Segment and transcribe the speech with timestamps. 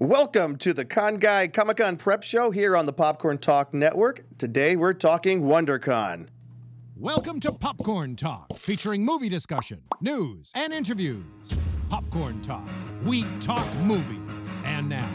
[0.00, 4.24] Welcome to the Con Guy Comic Con Prep Show here on the Popcorn Talk Network.
[4.38, 6.28] Today we're talking WonderCon.
[6.96, 11.26] Welcome to Popcorn Talk, featuring movie discussion, news, and interviews.
[11.90, 12.66] Popcorn Talk,
[13.04, 14.22] we talk movies.
[14.64, 15.06] And now,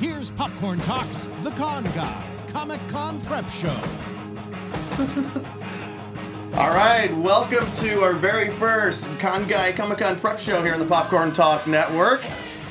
[0.00, 3.68] here's Popcorn Talks, the Con Guy Comic Con Prep Show.
[6.58, 10.80] All right, welcome to our very first Con Guy Comic Con Prep Show here on
[10.80, 12.22] the Popcorn Talk Network.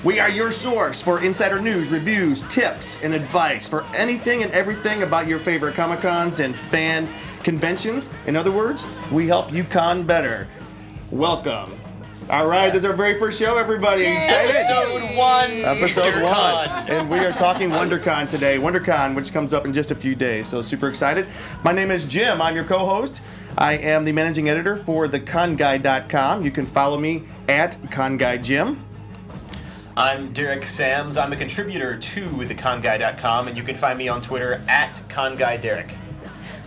[0.05, 5.01] We are your source for insider news, reviews, tips, and advice for anything and everything
[5.01, 7.09] about your favorite Comic Cons and fan
[7.41, 8.11] conventions.
[8.27, 10.47] In other words, we help you con better.
[11.09, 11.73] Welcome.
[12.29, 14.05] All right, this is our very first show, everybody.
[14.05, 14.55] Excited?
[14.55, 15.51] Episode one.
[15.51, 16.69] Episode one.
[16.87, 18.59] And we are talking WonderCon today.
[18.59, 20.47] WonderCon, which comes up in just a few days.
[20.47, 21.25] So super excited.
[21.63, 22.43] My name is Jim.
[22.43, 23.23] I'm your co-host.
[23.57, 26.43] I am the managing editor for theconguy.com.
[26.43, 28.84] You can follow me at ConGuyJim.
[29.97, 31.15] I'm Derek Sams.
[31.15, 35.95] I'm a contributor to theconguy.com, and you can find me on Twitter at conguyderek.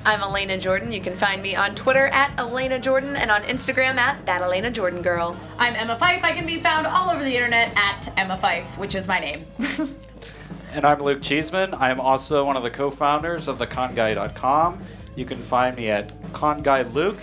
[0.06, 0.92] I'm Elena Jordan.
[0.92, 4.70] You can find me on Twitter at Elena Jordan and on Instagram at that Elena
[4.70, 5.36] Jordan girl.
[5.58, 6.24] I'm Emma Fife.
[6.24, 9.46] I can be found all over the internet at Emma Fife, which is my name.
[10.70, 11.72] And I'm Luke Cheeseman.
[11.72, 14.78] I'm also one of the co-founders of theconguy.com.
[15.16, 17.18] You can find me at conguyluke,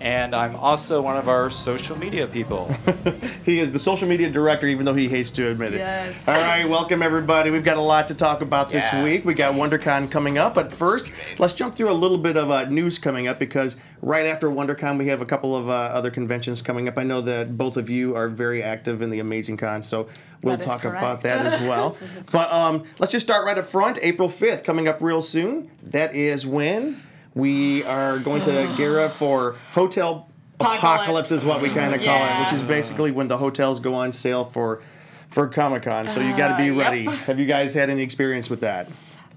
[0.00, 2.74] and I'm also one of our social media people.
[3.46, 5.78] He is the social media director, even though he hates to admit it.
[5.78, 6.26] Yes.
[6.26, 7.50] All right, welcome everybody.
[7.50, 9.04] We've got a lot to talk about this Yeah.
[9.04, 9.24] week.
[9.24, 12.64] We got WonderCon coming up, but first, let's jump through a little bit of uh,
[12.64, 16.60] news coming up because right after WonderCon, we have a couple of uh, other conventions
[16.60, 16.98] coming up.
[16.98, 20.08] I know that both of you are very active in the Amazing Con, so
[20.42, 21.96] we'll That is talk about that as well.
[22.32, 24.00] but um, let's just start right up front.
[24.02, 25.70] April 5th, coming up real soon.
[25.84, 26.96] That is when
[27.36, 31.30] we are going to gear up for Hotel Apocalypse, Apocalypse.
[31.30, 34.12] is what we kind of call it, which is basically when the hotels go on
[34.12, 34.82] sale for
[35.30, 36.08] for Comic Con.
[36.08, 36.90] So you got to be Uh, yep.
[36.90, 37.04] ready.
[37.04, 38.88] Have you guys had any experience with that?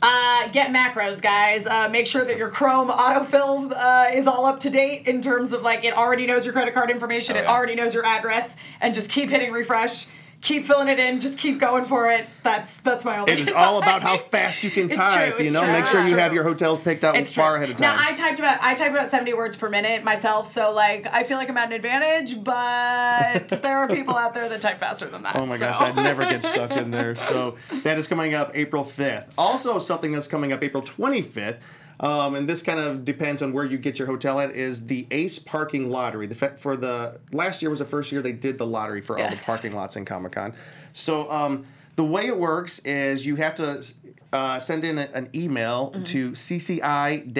[0.01, 1.67] Uh, get macros, guys.
[1.67, 5.51] Uh, make sure that your Chrome autofill uh, is all up to date in terms
[5.51, 7.51] of like it already knows your credit card information, it yeah.
[7.53, 10.05] already knows your address, and just keep hitting refresh.
[10.41, 11.19] Keep filling it in.
[11.19, 12.25] Just keep going for it.
[12.43, 13.33] That's that's my only.
[13.33, 13.43] Thing.
[13.43, 15.35] It is all about how fast you can type.
[15.35, 17.69] true, you know, true, make sure you have your hotels picked out It's far ahead
[17.69, 17.97] of time.
[17.97, 21.23] Now I typed about I type about seventy words per minute myself, so like I
[21.23, 25.09] feel like I'm at an advantage, but there are people out there that type faster
[25.09, 25.35] than that.
[25.35, 25.67] Oh my so.
[25.71, 27.15] gosh, I'd never get stuck in there.
[27.29, 29.33] So that is coming up April 5th.
[29.37, 31.57] Also, something that's coming up April 25th,
[31.99, 35.05] um, and this kind of depends on where you get your hotel at, is the
[35.11, 36.27] Ace Parking Lottery.
[36.27, 39.17] The fa- for the last year was the first year they did the lottery for
[39.17, 40.53] all the parking lots in Comic Con.
[40.93, 41.65] So um,
[41.95, 43.83] the way it works is you have to
[44.31, 47.33] uh, send in a- an email to CCI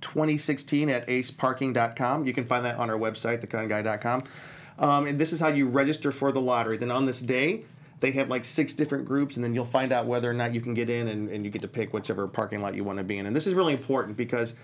[0.00, 2.26] 2016 at aceparking.com.
[2.26, 4.24] You can find that on our website, theconguy.com.
[4.78, 6.78] Um, and this is how you register for the lottery.
[6.78, 7.64] Then on this day,
[8.00, 10.60] they have like six different groups, and then you'll find out whether or not you
[10.60, 13.04] can get in, and, and you get to pick whichever parking lot you want to
[13.04, 13.26] be in.
[13.26, 14.54] And this is really important because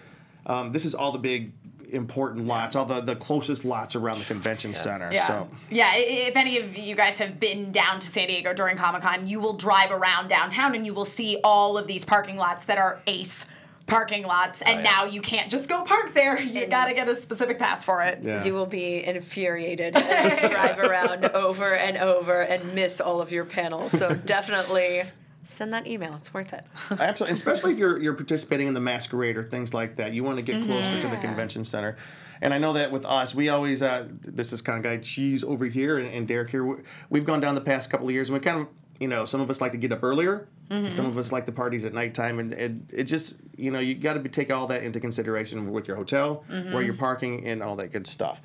[0.47, 1.53] um, this is all the big
[1.91, 5.11] important lots, all the, the closest lots around the convention center.
[5.13, 5.27] Yeah.
[5.27, 9.03] So Yeah, if any of you guys have been down to San Diego during Comic
[9.03, 12.65] Con, you will drive around downtown and you will see all of these parking lots
[12.65, 13.47] that are ace
[13.87, 14.63] parking lots.
[14.63, 14.83] And yeah.
[14.91, 16.41] now you can't just go park there.
[16.41, 18.21] You gotta get a specific pass for it.
[18.23, 18.45] yeah.
[18.45, 23.31] You will be infuriated as you drive around over and over and miss all of
[23.33, 23.93] your panels.
[23.93, 25.05] So definitely
[25.45, 26.15] send that email.
[26.17, 26.65] It's worth it.
[26.91, 30.13] Absolutely, especially if you're you're participating in the masquerade or things like that.
[30.13, 31.97] You want to get closer to the convention center.
[32.43, 35.43] And I know that with us, we always uh, this is kind of guy Cheese
[35.43, 36.65] over here and, and Derek here.
[36.65, 38.67] we- We've gone down the past couple of years, and we kind of
[39.01, 40.49] you know some of us like to get up earlier.
[40.89, 43.95] Some of us like the parties at nighttime, and it, it just you know you
[43.95, 47.77] got to take all that into consideration with your hotel, where you're parking, and all
[47.77, 48.41] that good stuff.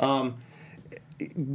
[0.00, 0.36] Um,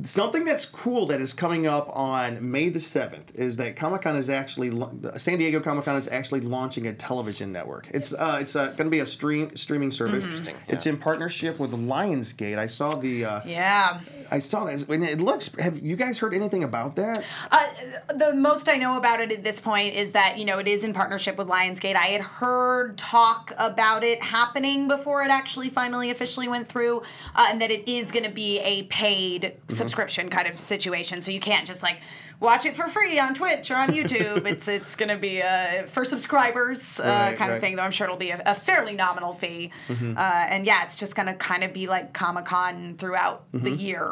[0.04, 4.18] something that's cool that is coming up on May the 7th is that Comic Con
[4.18, 4.72] is actually
[5.18, 7.88] San Diego Comic Con is actually launching a television network.
[7.92, 10.26] It's uh, it's uh, going to be a stream streaming service.
[10.26, 10.56] Interesting.
[10.68, 12.58] It's in partnership with Lionsgate.
[12.58, 14.00] I saw the uh, Yeah.
[14.32, 14.88] I saw that.
[14.90, 15.54] And it looks.
[15.60, 17.24] Have you guys heard anything about that?
[17.52, 17.68] Uh,
[18.14, 20.84] the most I know about it at this point is that you know it is
[20.84, 21.96] in partnership with Lionsgate.
[21.96, 27.02] I had heard talk about it happening before it actually finally officially went through,
[27.36, 31.22] uh, and that it is going to be a paid subscription kind of situation.
[31.22, 31.98] So you can't just like
[32.40, 34.46] watch it for free on Twitch or on YouTube.
[34.48, 37.56] it's it's going to be uh, for subscribers uh, Right, kind right.
[37.56, 37.76] of thing.
[37.76, 41.16] Though I'm sure it'll be a, a fairly nominal fee, uh, and yeah, it's just
[41.16, 44.12] going to kind of be like Comic Con throughout the year.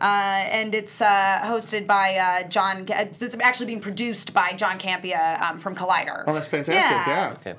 [0.00, 0.04] Uh,
[0.50, 2.86] and it's uh, hosted by uh, John.
[2.88, 6.24] It's actually being produced by John Campea um, from Collider.
[6.26, 6.90] Oh, that's fantastic.
[7.06, 7.36] Yeah.
[7.38, 7.54] Okay.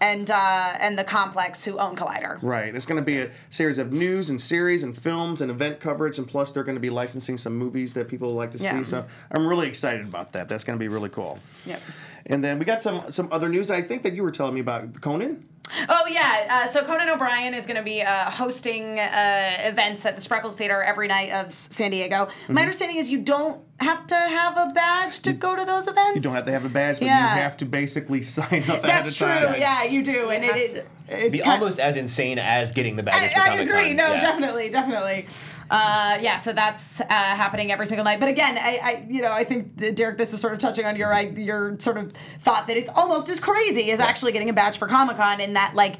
[0.00, 2.38] And uh, and the complex who own Collider.
[2.42, 2.74] Right.
[2.74, 6.18] It's going to be a series of news and series and films and event coverage,
[6.18, 8.78] and plus they're going to be licensing some movies that people like to Yeah.
[8.78, 8.84] see.
[8.84, 10.48] So I'm really excited about that.
[10.48, 11.38] That's going to be really cool.
[11.66, 11.82] Yep.
[12.28, 13.70] And then we got some some other news.
[13.70, 15.44] I think that you were telling me about Conan.
[15.88, 20.16] Oh yeah, uh, so Conan O'Brien is going to be uh, hosting uh, events at
[20.16, 22.24] the Spreckels Theater every night of San Diego.
[22.24, 22.54] Mm-hmm.
[22.54, 26.16] My understanding is you don't have to have a badge to go to those events.
[26.16, 27.34] You don't have to have a badge, but Yeah.
[27.36, 29.26] you have to basically sign up ahead That's of true.
[29.26, 29.60] time.
[29.60, 33.02] Yeah, you do, and it, it it's Be kind- almost as insane as getting the
[33.02, 33.92] badges for I, I agree.
[33.92, 34.20] No, Yeah.
[34.20, 35.26] definitely, definitely.
[35.70, 38.20] Uh, yeah, so that's uh, happening every single night.
[38.20, 40.86] But again, I, I, you know, I think uh, Derek, this is sort of touching
[40.86, 44.48] on your I- your sort of thought that it's almost as crazy as actually getting
[44.48, 45.96] a badge for Comic Con, in that like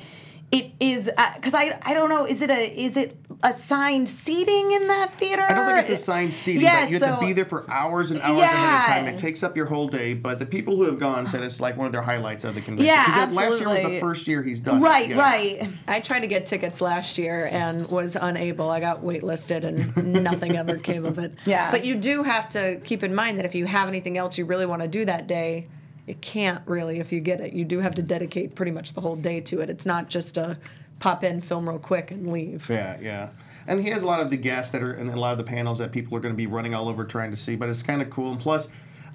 [0.51, 4.89] it is because I I don't know is it a is it assigned seating in
[4.89, 5.43] that theater?
[5.49, 8.11] I don't think it's assigned seating, Yeah, but you have to be there for hours
[8.11, 9.07] and hours ahead of time.
[9.07, 10.15] It takes up your whole day.
[10.15, 12.61] But the people who have gone said it's like one of their highlights of the
[12.61, 12.87] convention.
[12.95, 14.79] Yeah, 'Cause that last year was the first year he's done.
[14.79, 14.81] it.
[14.83, 15.19] Right, Yeah.
[15.21, 15.69] right.
[15.87, 18.71] I tried to get tickets last year and was unable.
[18.71, 21.35] I got waitlisted and nothing ever came of it.
[21.45, 21.71] Yeah.
[21.71, 24.47] But you do have to keep in mind that if you have anything else you
[24.47, 25.69] really want to do that day,
[26.07, 27.53] you can't really if you get it.
[27.53, 29.69] You do have to dedicate pretty much the whole day to it.
[29.71, 30.57] It's not just a
[30.99, 32.69] pop in, film real quick, and leave.
[32.69, 33.29] Yeah, yeah.
[33.67, 35.45] And he has a lot of the guests that are in a lot of the
[35.45, 37.55] panels that people are going to be running all over trying to see.
[37.55, 38.33] But it's kind of cool.
[38.33, 38.69] And plus,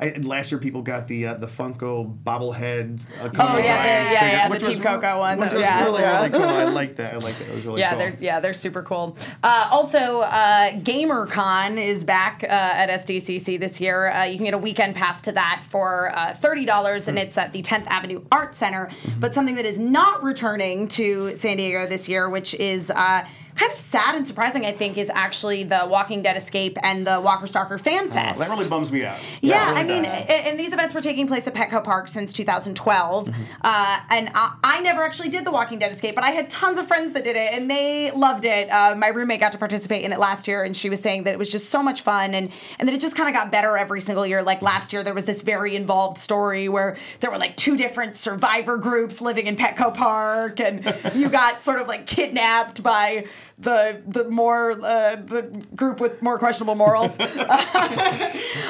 [0.04, 3.00] I, last year people got the uh, the Funko bobblehead.
[3.22, 5.84] Uh, Oh, yeah, yeah, yeah, yeah, the Team Coco ones, Which was yeah.
[5.84, 6.18] really Yeah.
[6.18, 6.44] really cool.
[6.44, 7.14] I like that.
[7.14, 7.48] I like that.
[7.50, 8.00] It was really Yeah, cool.
[8.00, 9.18] they're yeah they're super cool.
[9.44, 14.12] Uh, also, uh, GamerCon is back uh, at SDCC this year.
[14.12, 17.38] Uh, you can get a weekend pass to that for uh, thirty dollars, and it's
[17.38, 18.90] at the 10th Avenue Art Center.
[19.20, 22.92] But something that is not returning to San Diego this year, which is.
[23.56, 27.22] Kind of sad and surprising, I think, is actually the Walking Dead Escape and the
[27.22, 28.40] Walker Stalker Fan Fest.
[28.40, 29.18] that really bums me out.
[29.42, 30.14] Yeah, That I mean, does.
[30.28, 33.28] and these events were taking place at Petco Park since 2012.
[33.28, 33.42] Mm-hmm.
[33.62, 36.80] Uh, and I, I never actually did the Walking Dead escape, but I had tons
[36.80, 38.70] of friends that did it, and they loved it.
[38.70, 41.34] Uh, my roommate got to participate in it last year, and she was saying that
[41.34, 43.78] it was just so much fun, and and that it just kind of got better
[43.78, 44.42] every single year.
[44.42, 48.16] Like last year, there was this very involved story where there were like two different
[48.16, 50.84] survivor groups living in Petco Park, and
[51.14, 53.26] you got sort of like kidnapped by
[53.64, 55.42] the the more uh, the
[55.76, 57.18] group with more questionable morals.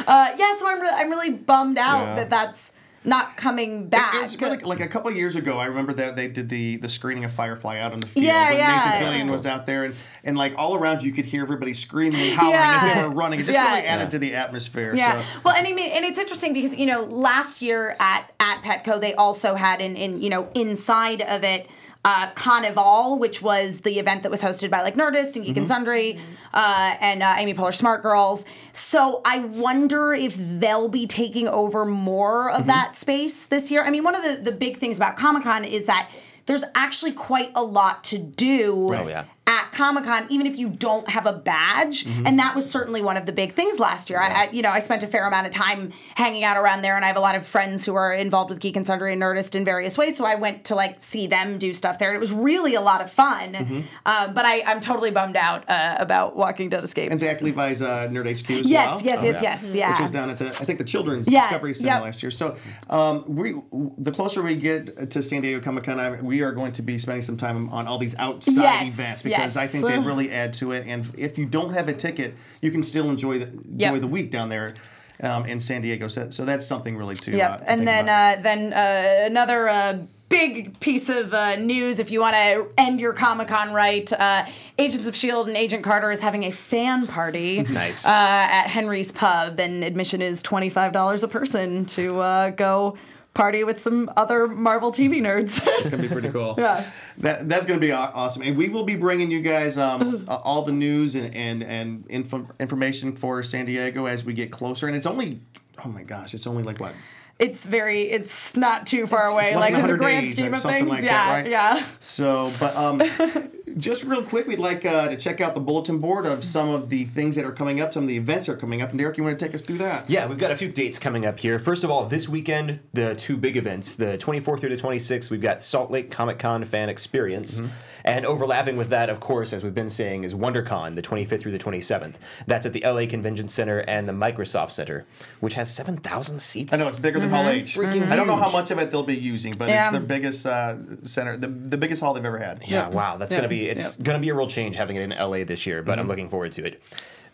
[0.06, 2.16] Uh, yeah, so I'm, re- I'm really bummed out Yeah.
[2.16, 2.74] that that's
[3.06, 4.16] not coming back.
[4.16, 5.58] It's really like a couple years ago.
[5.58, 8.26] I remember that they did the the screening of Firefly out on the field.
[8.26, 9.00] Yeah, when yeah.
[9.00, 12.20] Nathan Fillion was out there, and, and like all around you could hear everybody screaming
[12.20, 13.40] and howling as they were running.
[13.40, 13.76] It just Yeah.
[13.76, 14.94] really added to the atmosphere.
[14.96, 15.22] Yeah.
[15.22, 15.28] So.
[15.46, 19.00] Well, and I mean, and it's interesting because you know last year at at Petco
[19.00, 21.70] they also had in in you know inside of it.
[22.06, 25.70] Uh, Carnival, which was the event that was hosted by like Nerdist and Geek and
[25.70, 26.20] Sundry,
[26.54, 28.46] uh, and uh, Amy Poehler Smart Girls.
[28.74, 33.84] So I wonder if they'll be taking over more of that space this year.
[33.84, 36.10] I mean, one of the, the big things about Comic Con is that
[36.46, 39.24] there's actually quite a lot to do Oh, yeah.
[39.46, 42.06] At Comic Con, even if you don't have a badge.
[42.06, 42.26] Mm-hmm.
[42.28, 44.20] And that was certainly one of the big things last year.
[44.20, 46.96] I, I, you know, I spent a fair amount of time hanging out around there,
[46.96, 49.22] and I have a lot of friends who are involved with Geek and Sundry and
[49.22, 50.16] Nerdist in various ways.
[50.16, 52.82] So I went to like see them do stuff there, and it was really a
[52.82, 53.54] lot of fun.
[53.54, 53.82] Mm-hmm.
[54.06, 57.12] Um, but I, I'm totally bummed out uh, about Walking Dead Escape.
[57.12, 59.02] And Zach Levi's uh, Nerd HQ as yes, well.
[59.04, 59.42] yes, Oh, yes, yeah.
[59.42, 59.90] yes, yeah.
[59.92, 62.02] Which was down at the, I think the Children's Yeah, Discovery Center yep.
[62.02, 62.32] last year.
[62.32, 62.56] So,
[62.90, 63.56] um, we,
[63.98, 67.22] the closer we get to San Diego Comic Con, we are going to be spending
[67.22, 70.72] some time on all these outside Yes, events because I think they really add to
[70.72, 70.86] it.
[70.88, 74.02] And if you don't have a ticket, you can still enjoy the enjoy Yep.
[74.02, 74.76] the week down there
[75.22, 76.08] um, in San Diego.
[76.08, 77.34] So, so that's something really to.
[77.34, 77.60] Uh, Yep.
[77.66, 79.98] to and then uh, then uh, another uh,
[80.30, 84.46] big piece of uh, news, if you want to end your Comic Con right, uh,
[84.80, 87.62] Agents of Shield and Agent Carter is having a fan party.
[87.70, 88.06] Nice.
[88.06, 92.98] Uh, at Henry's Pub, and admission is twenty five dollars a person to uh, go
[93.34, 95.62] party with some other Marvel TV nerds.
[95.80, 96.56] It's gonna be pretty cool.
[96.64, 96.90] Yeah.
[97.18, 100.64] That, that's gonna be awesome, and we will be bringing you guys um, uh, all
[100.64, 104.88] the news and and and info, information for San Diego as we get closer.
[104.88, 105.40] And it's only,
[105.84, 106.94] oh my gosh, it's only like what
[107.40, 110.34] it's very, it's not too far It's away, less like than in the grand days
[110.34, 110.88] scheme of things.
[110.90, 111.48] like yeah, that, right?
[111.50, 111.86] yeah.
[112.00, 113.00] So, but um,
[113.78, 116.90] just real quick, we'd like uh, to check out the bulletin board of some of
[116.90, 118.90] the things that are coming up, some of the events that are coming up.
[118.90, 120.10] And Derek, you want to take us through that?
[120.10, 121.60] Yeah, we've got a few dates coming up here.
[121.60, 125.42] First of all, this weekend, the two big events, the 24th through the 26th, we've
[125.42, 127.62] got Salt Lake Comic Con Fan Experience.
[128.06, 131.52] And overlapping with that, of course, as we've been saying, is WonderCon, the 25th through
[131.54, 132.16] the 27th.
[132.48, 135.06] That's at the LA Convention Center and the Microsoft Center,
[135.40, 136.74] which has 7,000 seats.
[136.74, 137.76] I know it's bigger than Hall H.
[137.78, 139.92] freaking I don't know how much of it they'll be using, but it's Yeah.
[139.92, 142.64] their biggest uh, center, the, the biggest hall they've ever had.
[142.68, 143.40] Yeah, wow, that's Yeah.
[143.40, 145.98] gonna be it's gonna be a real change having it in LA this year, but
[146.00, 146.82] I'm looking forward to it.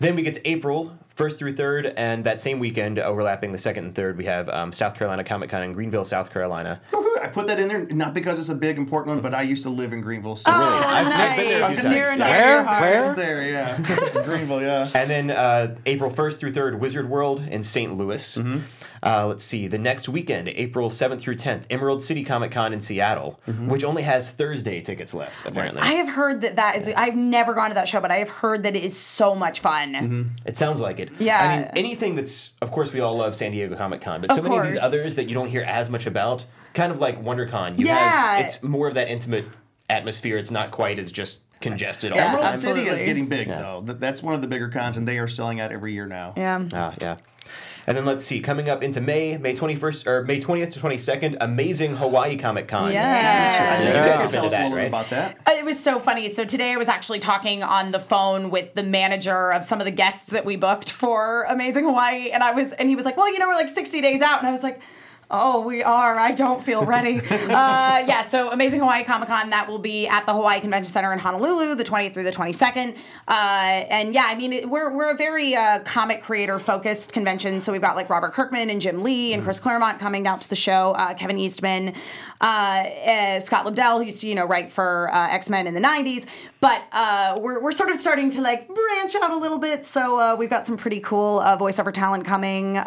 [0.02, 3.84] Then we get to April, first through third, and that same weekend, overlapping the second
[3.84, 6.80] and third, we have um, South Carolina Comic Con in Greenville, South Carolina.
[7.22, 9.64] I put that in there not because it's a big important one, but I used
[9.64, 10.38] to live in Greenville.
[10.38, 11.30] So Oh, I've- nice.
[11.32, 12.08] I've been there a I'm few just times.
[12.08, 13.02] Excited dear Where?
[13.04, 13.16] Where?
[13.16, 14.24] there, yeah.
[14.26, 14.90] Greenville, yeah.
[14.96, 17.96] And then uh, April 1st through 3rd, Wizard World in St.
[17.96, 18.38] Louis.
[18.38, 18.60] Mm-hmm.
[19.02, 22.82] Uh, let's see, the next weekend, April 7th through 10th, Emerald City Comic Con in
[22.82, 23.70] Seattle, Mm-hmm.
[23.70, 25.82] which only has Thursday tickets left, apparently.
[25.82, 26.90] I have heard that that is.
[26.96, 29.62] I've never gone to that show, but I have heard that it is so much
[29.62, 29.94] fun.
[29.94, 30.24] Mm-hmm.
[30.46, 31.10] It sounds like it.
[31.18, 31.40] Yeah.
[31.42, 34.40] I mean, anything that's, of course, we all love San Diego Comic Con, but so
[34.40, 37.24] Of many of these others that you don't hear as much about, kind of like
[37.24, 37.98] WonderCon, you Yeah.
[37.98, 39.46] have, it's more of that intimate
[39.90, 40.38] atmosphere.
[40.38, 42.24] It's not quite as just congested all Yeah.
[42.24, 42.60] the Emerald time.
[42.60, 43.58] City is getting big, Yeah.
[43.62, 43.82] though.
[43.86, 46.34] That's one of the bigger cons, and they are selling out every year now.
[46.38, 46.62] Yeah.
[46.74, 47.16] Ah, yeah.
[47.88, 51.36] And then let's see, coming up into May, May 21st, or May 20th to 22nd,
[51.42, 52.92] Amazing Hawaii Comic Con.
[52.92, 53.78] Yeah.
[53.78, 54.88] So you You guys guys have been tell to us a little bit right?
[54.88, 55.38] about that.
[55.48, 56.30] Uh, It was so funny.
[56.30, 59.86] So today I was actually talking on the phone with the manager of some of
[59.86, 63.18] the guests that we booked for Amazing Hawaii, and I was, and he was like,
[63.18, 64.80] "Well, you know, we're like 60 days out," and I was like.
[65.32, 66.18] Oh, we are.
[66.18, 67.20] I don't feel ready.
[67.30, 71.14] uh, yeah, so Amazing Hawaii Comic Con, that will be at the Hawaii Convention Center
[71.14, 72.98] in Honolulu, the 20th through the 22nd.
[73.28, 77.62] Uh, and yeah, I mean, it, we're, we're a very uh, comic creator focused convention.
[77.62, 80.50] So we've got like Robert Kirkman and Jim Lee and Chris Claremont coming out to
[80.50, 81.94] the show, uh, Kevin Eastman,
[82.42, 85.76] uh, uh, Scott Lobdell, who used to, you know, write for uh, X Men in
[85.76, 86.26] the 90s.
[86.60, 89.86] But uh, we're, we're sort of starting to like branch out a little bit.
[89.86, 92.80] So uh, we've got some pretty cool uh, voiceover talent coming.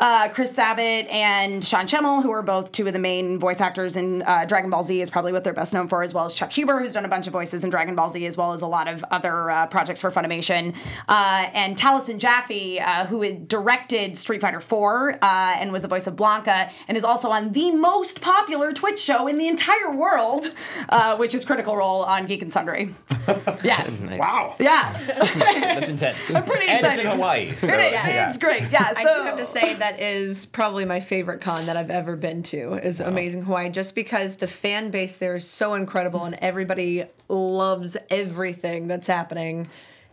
[0.00, 3.96] Uh, Chris Sabat and Sean Schemmel, who are both two of the main voice actors
[3.96, 6.32] in uh, Dragon Ball Z, is probably what they're best known for, as well as
[6.32, 8.62] Chuck Huber, who's done a bunch of voices in Dragon Ball Z, as well as
[8.62, 10.74] a lot of other uh, projects for Funimation.
[11.06, 15.88] Uh, and Taliesin Jaffe, uh, who had directed Street Fighter IV uh, and was the
[15.88, 19.94] voice of Blanka, and is also on the most popular Twitch show in the entire
[19.94, 20.50] world,
[20.88, 22.94] uh, which is Critical Role on Geek and Sundry.
[23.62, 23.88] Yeah.
[24.18, 24.56] Wow.
[24.58, 24.92] Yeah.
[25.34, 26.34] That's intense.
[26.34, 26.84] I'm pretty excited.
[26.84, 27.06] and it's in.
[27.06, 27.54] Hawaii.
[27.56, 27.92] So, It is.
[27.92, 28.28] yeah.
[28.28, 28.62] It's great.
[28.72, 28.90] Yeah.
[28.92, 32.14] So, I do have to say that is probably my favorite con that I've ever
[32.14, 36.36] been to is Amazing Hawaii just because the fan base there is so incredible and
[36.36, 39.68] everybody loves everything that's happening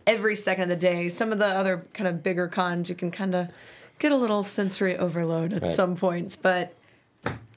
[0.06, 1.08] every second of the day.
[1.10, 3.48] Some of the other kind of bigger cons you can kind of
[3.98, 5.70] get a little sensory overload at Right.
[5.70, 6.74] some points, but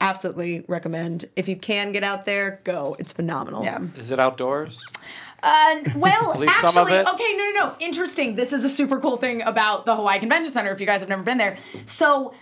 [0.00, 2.96] absolutely recommend if you can get out there, go.
[2.98, 3.64] It's phenomenal.
[3.64, 3.78] Yeah.
[3.96, 4.84] Is it outdoors?
[5.42, 7.76] Uh, well, least some of actually, okay, no, no, no.
[7.80, 8.36] Interesting.
[8.36, 10.70] This is a super cool thing about the Hawaii Convention Center.
[10.70, 12.32] If you guys have never been there, so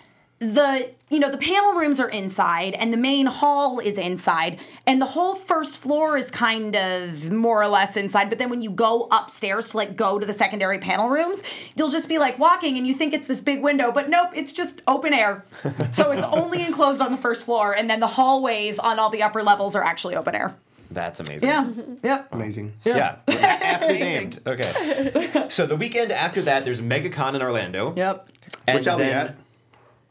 [0.41, 4.99] the you know the panel rooms are inside and the main hall is inside and
[4.99, 8.71] the whole first floor is kind of more or less inside but then when you
[8.71, 11.43] go upstairs to like go to the secondary panel rooms
[11.77, 14.51] you'll just be like walking and you think it's this big window but nope it's
[14.51, 15.45] just open air
[15.91, 19.23] so it's only enclosed on the first floor and then the hallways on all the
[19.23, 20.55] upper levels are actually open air
[20.91, 21.49] That's amazing.
[21.49, 21.71] yeah
[22.03, 22.73] yep Amazing.
[22.85, 23.17] Yeah.
[23.29, 24.41] Aptly named.
[24.47, 25.47] Okay.
[25.49, 27.95] So the weekend after that, there's MegaCon in Orlando.
[27.97, 28.29] Yep.
[28.67, 29.37] And Which I'll be at.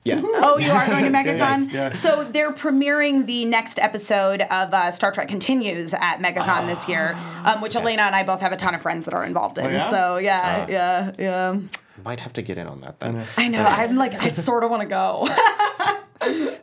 [0.05, 0.21] Yeah.
[0.41, 1.37] Oh, you are going to MegaCon?
[1.37, 1.89] Yes, yeah.
[1.91, 7.17] So they're premiering the next episode of uh, Star Trek Continues at MegaCon this year,
[7.43, 9.65] um, which Elena and I both have a ton of friends that are involved in.
[9.65, 9.89] Oh, yeah?
[9.89, 11.59] So yeah, yeah, yeah.
[12.05, 13.25] Might have to get in on that then.
[13.37, 13.61] I know.
[13.63, 15.27] I'm like, I sort of want to go.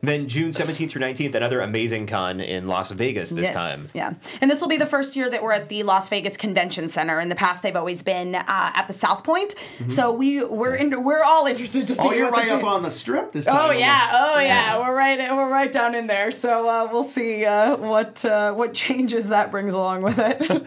[0.02, 3.88] Then June 17th through 19th, another amazing con in Las Vegas this Yes, time.
[3.94, 4.14] Yeah.
[4.40, 7.18] And this will be the first year that we're at the Las Vegas Convention Center.
[7.20, 9.54] In the past, they've always been uh, at the South Point.
[9.88, 12.00] So we we're in, we're all interested to see.
[12.02, 13.56] Oh, you're right up cha- on the strip this time.
[13.58, 14.34] Oh yeah, almost.
[14.34, 16.30] oh yeah, we're right, we're right down in there.
[16.30, 20.64] So uh, we'll see uh, what uh, what changes that brings along with it.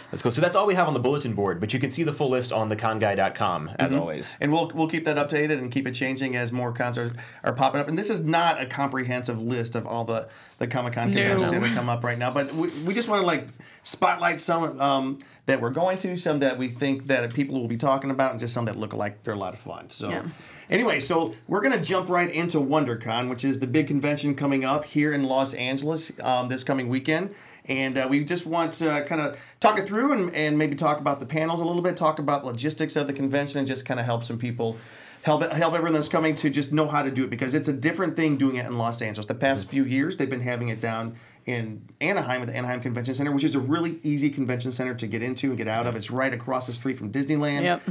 [0.10, 0.30] That's cool.
[0.30, 2.28] So that's all we have on the bulletin board, but you can see the full
[2.30, 4.00] list on theconguy.com as Mm-hmm.
[4.00, 4.36] always.
[4.40, 7.12] And we'll we'll keep that updated and keep it changing as more cons are,
[7.44, 7.88] are popping up.
[7.88, 11.60] And this is not a comprehensive list of all the the Comic Con conventions that
[11.60, 13.46] would come up right now, but we, we just want to like
[13.82, 17.76] spotlight some um, that we're going to, some that we think that people will be
[17.76, 19.90] talking about, and just some that look like they're a lot of fun.
[19.90, 20.08] So.
[20.08, 20.22] Yeah.
[20.70, 24.84] Anyway, so we're gonna jump right into WonderCon, which is the big convention coming up
[24.84, 27.34] here in Los Angeles um, this coming weekend.
[27.68, 30.98] And uh, we just want to kind of talk it through and, and maybe talk
[30.98, 33.98] about the panels a little bit, talk about logistics of the convention, and just kind
[33.98, 34.76] of help some people,
[35.22, 37.72] help help everyone that's coming to just know how to do it because it's a
[37.72, 39.26] different thing doing it in Los Angeles.
[39.26, 43.14] The past few years, they've been having it down in Anaheim at the Anaheim Convention
[43.14, 45.94] Center, which is a really easy convention center to get into and get out of.
[45.96, 47.62] It's right across the street from Disneyland.
[47.62, 47.82] Yep.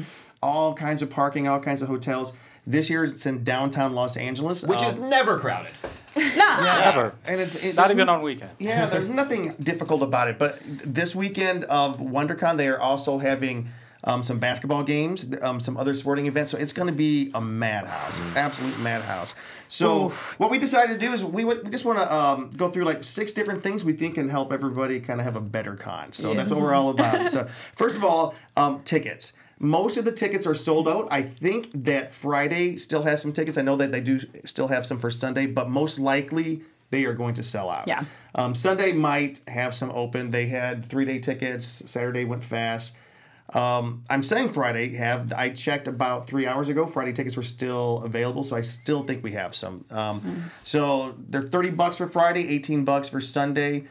[0.43, 2.33] All kinds of parking, all kinds of hotels.
[2.67, 5.71] This year it's in downtown Los Angeles, Which is um, never crowded.
[6.15, 7.13] Never.
[7.25, 8.53] and it's it, Not even on weekends.
[8.57, 10.39] Yeah, there's nothing difficult about it.
[10.39, 13.67] But this weekend of WonderCon, they are also having
[14.05, 16.51] um, some basketball games, um, some other sporting events.
[16.51, 19.35] So it's going to be a madhouse, absolute madhouse.
[19.67, 22.69] So what we decided to do is we, would, we just want to um, go
[22.69, 25.75] through like six different things we think can help everybody kind of have a better
[25.75, 26.13] con.
[26.13, 27.25] So that's what we're all about.
[27.35, 29.33] So first of all, um, tickets.
[29.59, 31.07] Most of the tickets are sold out.
[31.11, 33.57] I think that Friday still has some tickets.
[33.57, 37.13] I know that they do still have some for Sunday, but most likely they are
[37.13, 37.87] going to sell out.
[37.87, 38.03] Yeah.
[38.35, 40.31] Um, Sunday might have some open.
[40.31, 41.83] They had three day tickets.
[41.85, 42.95] Saturday went fast.
[43.53, 45.31] Um, I'm saying Friday have.
[45.33, 46.85] I checked about three hours ago.
[46.85, 49.85] Friday tickets were still available, so I still think we have some.
[49.91, 53.85] Um, So they're 30 bucks for Friday, 18 bucks for Sunday.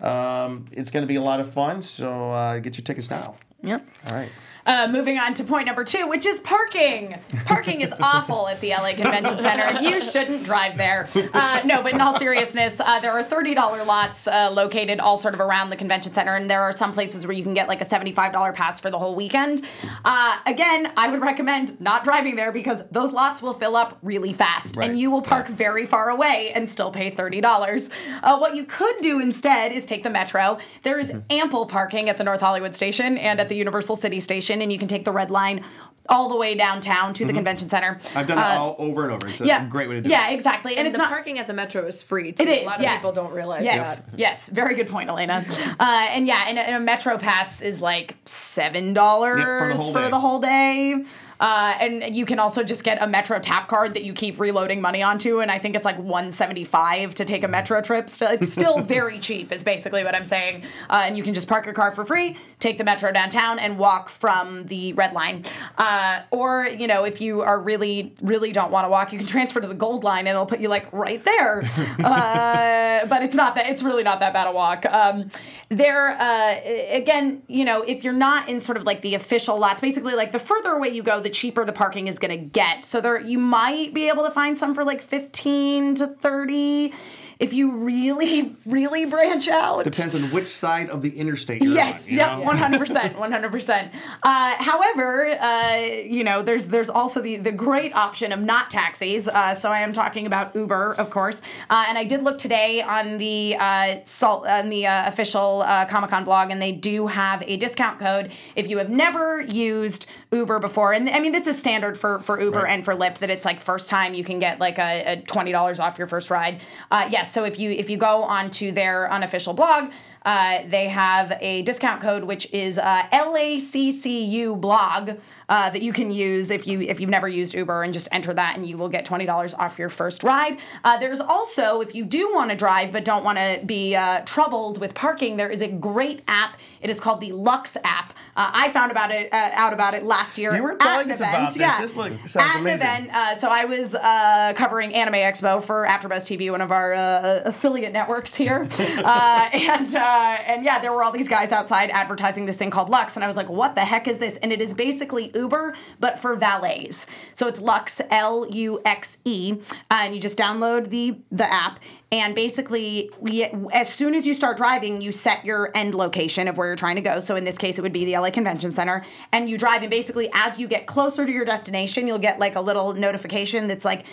[0.00, 1.82] Um, it's going to be a lot of fun.
[1.82, 3.36] So uh, get your tickets now.
[3.62, 3.86] Yep.
[4.08, 4.30] All right.
[4.64, 7.18] Uh, moving on to point number two, which is parking.
[7.46, 9.80] Parking is awful at the LA Convention Center.
[9.80, 11.08] You shouldn't drive there.
[11.34, 15.34] Uh, no, but in all seriousness, uh, there are $30 lots uh, located all sort
[15.34, 17.80] of around the convention center, and there are some places where you can get like
[17.80, 19.62] a $75 pass for the whole weekend.
[20.04, 24.32] Uh, again, I would recommend not driving there because those lots will fill up really
[24.32, 24.90] fast, Right.
[24.90, 27.90] and you will park very far away and still pay $30.
[28.22, 30.58] Uh, what you could do instead is take the metro.
[30.82, 34.51] There is ample parking at the North Hollywood station and at the Universal City Station,
[34.60, 35.64] and you can take the red line
[36.08, 38.00] all the way downtown to the convention center.
[38.16, 39.28] I've done it all over and over.
[39.28, 40.30] It's a Uh, Yeah, great way to do yeah, it.
[40.30, 42.42] Yeah, exactly, and, And it's the not parking at the metro is free too.
[42.42, 42.62] It is.
[42.64, 42.94] A lot yeah.
[42.94, 44.18] of people don't realize yes, that.
[44.18, 45.44] Yes, very good point, Elena.
[45.80, 49.68] uh, and yeah, and, a- and a Metro Pass is like seven dollars Yep, for
[49.68, 50.10] the whole for day.
[50.10, 51.04] the whole day.
[51.40, 54.80] Uh, and you can also just get a Metro tap card that you keep reloading
[54.80, 58.08] money onto, and I think it's like one seventy five to take a Metro trip.
[58.08, 60.64] So it's still very cheap, is basically what I'm saying.
[60.88, 63.78] Uh, and you can just park your car for free, take the Metro downtown, and
[63.78, 65.44] walk from the red line.
[65.78, 69.26] Uh, or you know, if you are really, really don't want to walk, you can
[69.26, 71.62] transfer to the Gold Line, and it'll put you like right there.
[72.04, 73.68] uh, but it's not that.
[73.68, 74.86] It's really not that bad a walk.
[74.86, 75.30] Um,
[75.68, 76.60] there, uh,
[76.90, 80.32] again, you know, if you're not in sort of like the official lots, basically like
[80.32, 82.84] the further away you go, the cheaper the parking is going to get.
[82.84, 86.92] So there, you might be able to find some for like fifteen to thirty.
[87.38, 92.04] If you really, really branch out, Depends on which side of the interstate you're Yes,
[92.04, 92.10] on.
[92.12, 93.90] you yep, one hundred percent, one hundred percent.
[94.22, 99.26] Uh, However, uh, you know, there's there's also the the great option of not taxis.
[99.26, 101.42] Uh, so I am talking about Uber, of course.
[101.68, 105.84] Uh, and I did look today on the uh, salt on the uh, official uh,
[105.86, 110.06] Comic Con blog, and they do have a discount code if you have never used
[110.32, 110.92] Uber before.
[110.92, 112.72] And I mean, this is standard for for Uber Right.
[112.74, 115.52] and for Lyft that it's like first time you can get like a, a twenty
[115.52, 116.60] dollars off your first ride.
[116.90, 119.90] Uh, yes, so if you if you go onto their unofficial blog,
[120.24, 125.10] uh, they have a discount code which is uh, LACCU blog
[125.52, 128.32] uh, that you can use if you if you've never used Uber and just enter
[128.32, 130.56] that and you will get twenty dollars off your first ride.
[130.82, 134.22] Uh, there's also if you do want to drive but don't want to be uh,
[134.24, 136.58] troubled with parking, there is a great app.
[136.80, 138.14] It is called the Luxe app.
[138.34, 140.56] Uh, I found about it uh, out about it last year.
[140.56, 141.34] You were telling us event.
[141.34, 141.56] about this.
[141.58, 141.78] Yeah.
[141.78, 142.86] This look- sounds at an amazing.
[142.86, 146.94] event uh, so I was uh, covering Anime Expo for AfterBuzz TV, one of our
[146.94, 151.90] uh, affiliate networks here, uh, and uh, and yeah, there were all these guys outside
[151.90, 154.38] advertising this thing called Luxe, and I was like, what the heck is this?
[154.38, 157.06] And it is basically Uber but for valets.
[157.34, 159.58] So it's Luxe, L U X E,
[159.90, 161.80] and you just download the the app.
[162.12, 166.58] And basically, we, as soon as you start driving, you set your end location of
[166.58, 167.20] where you're trying to go.
[167.20, 169.02] So in this case, it would be the LA Convention Center.
[169.32, 172.54] And you drive, and basically, as you get closer to your destination, you'll get like
[172.54, 174.04] a little notification that's like,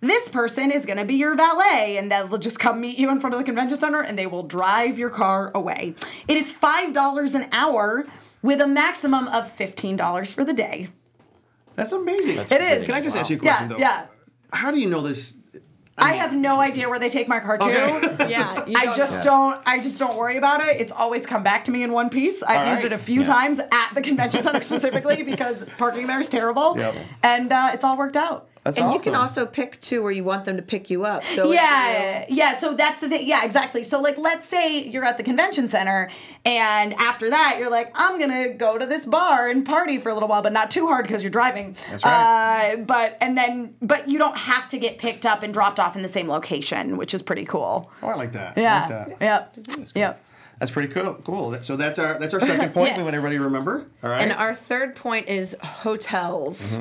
[0.00, 1.96] this person is going to be your valet.
[1.98, 4.44] And they'll just come meet you in front of the convention center and they will
[4.44, 5.96] drive your car away.
[6.28, 8.06] It is $5 an hour
[8.42, 10.88] with a maximum of $15 for the day.
[11.74, 12.36] That's amazing.
[12.36, 12.86] That's It is.
[12.86, 13.78] Can I just ask you a Yeah, question though?
[13.78, 14.06] yeah.
[14.52, 15.38] How do you know this?
[16.00, 17.64] I have no idea where they take my car to.
[17.64, 18.28] Okay.
[18.30, 19.22] Yeah, I just know.
[19.22, 19.62] don't.
[19.66, 20.80] I just don't worry about it.
[20.80, 22.42] It's always come back to me in one piece.
[22.42, 22.92] I've All used right.
[22.92, 26.94] it a few times at the convention center specifically because parking there is terrible, Yep.
[27.24, 28.48] and uh, it's all worked out.
[28.68, 28.98] That's and awesome.
[28.98, 31.24] you can also pick too where you want them to pick you up.
[31.24, 32.58] So if Yeah, yeah.
[32.58, 33.26] So that's the thing.
[33.26, 33.82] Yeah, exactly.
[33.82, 36.10] So like, let's say you're at the convention center,
[36.44, 40.14] and after that, you're like, I'm gonna go to this bar and party for a
[40.14, 41.76] little while, but not too hard because you're driving.
[41.90, 42.74] That's right.
[42.74, 45.96] Uh, but and then, but you don't have to get picked up and dropped off
[45.96, 47.90] in the same location, which is pretty cool.
[48.02, 48.58] Oh, I like that.
[48.58, 48.80] I Yeah.
[48.80, 49.22] like that.
[49.22, 49.56] Yep.
[49.94, 50.24] Yep.
[50.58, 51.14] That's pretty cool.
[51.24, 51.56] Cool.
[51.62, 52.88] So that's our that's our second point.
[52.88, 52.98] Yes.
[52.98, 53.86] We want everybody to remember.
[54.02, 54.20] All right.
[54.22, 56.76] And our third point is hotels.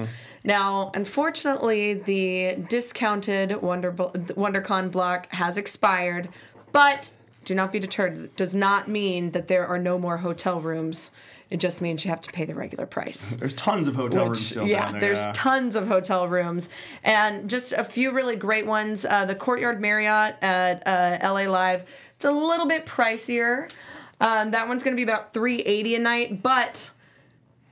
[0.48, 6.30] Now, unfortunately, the discounted Wonder WonderCon block has expired,
[6.72, 7.10] but
[7.44, 8.18] do not be deterred.
[8.18, 11.12] It does not mean that there are no more hotel rooms.
[11.50, 13.36] It just means you have to pay the regular price.
[13.40, 15.02] There's tons of hotel rooms still yeah, down there.
[15.02, 15.34] there's yeah.
[15.36, 16.70] tons of hotel rooms,
[17.04, 19.04] and just a few really great ones.
[19.04, 21.84] Uh, the Courtyard Marriott at uh, LA Live.
[22.16, 23.70] It's a little bit pricier.
[24.22, 26.92] Um, that one's going to be about 380 a night, but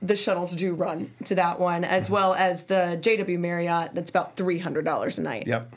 [0.02, 3.94] the shuttles do run to that one, as well as the JW Marriott.
[3.94, 5.46] That's about $300 a night.
[5.46, 5.74] Yep.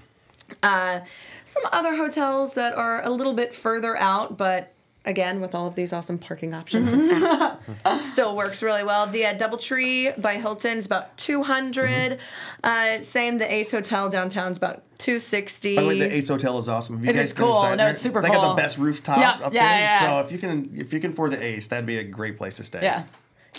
[0.64, 1.00] Uh,
[1.46, 4.74] some other hotels that are a little bit further out, but
[5.06, 9.34] again with all of these awesome parking options apps, still works really well the uh,
[9.34, 12.20] doubletree by hilton is about 200
[12.66, 16.58] uh, same the ace hotel downtown is about 260 By the way, the Ace Hotel
[16.58, 16.96] is awesome.
[16.98, 17.54] If you It guys is can cool.
[17.54, 19.84] decide- No, it's super They got the best rooftop up yeah, there.
[19.84, 20.00] yeah.
[20.02, 22.58] So if you can, if you can afford the Ace, that'd be a great place
[22.58, 22.82] to stay.
[22.82, 23.04] Yeah.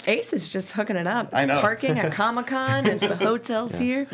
[0.07, 1.27] Ace is just hooking it up.
[1.27, 1.61] It's I know.
[1.61, 4.07] Parking at Comic Con and the hotels here.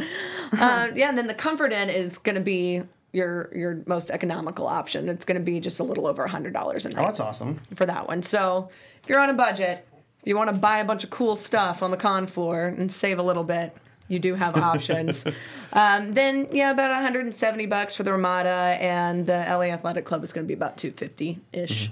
[0.53, 4.66] Um, yeah, and then the Comfort Inn is going to be your your most economical
[4.66, 5.09] option.
[5.09, 7.61] It's going to be just a little over hundred dollars a night Oh, that's awesome.
[7.75, 8.22] for that one.
[8.22, 8.68] So
[9.03, 9.87] if you're on a budget,
[10.22, 12.90] if you want to buy a bunch of cool stuff on the con floor and
[12.90, 13.75] save a little bit,
[14.09, 15.25] you do have options.
[15.72, 20.33] um, then yeah, about 170 bucks for the Ramada, and the LA Athletic Club is
[20.33, 21.90] going to be about 250 ish.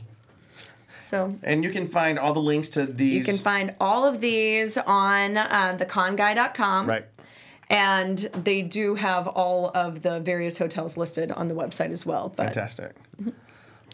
[1.05, 3.15] So And you can find all the links to these.
[3.15, 6.87] you can find all of these on uh, theconguy.com.
[6.87, 7.05] right.
[7.71, 12.29] And they do have all of the various hotels listed on the website as well.
[12.29, 12.93] But Fantastic.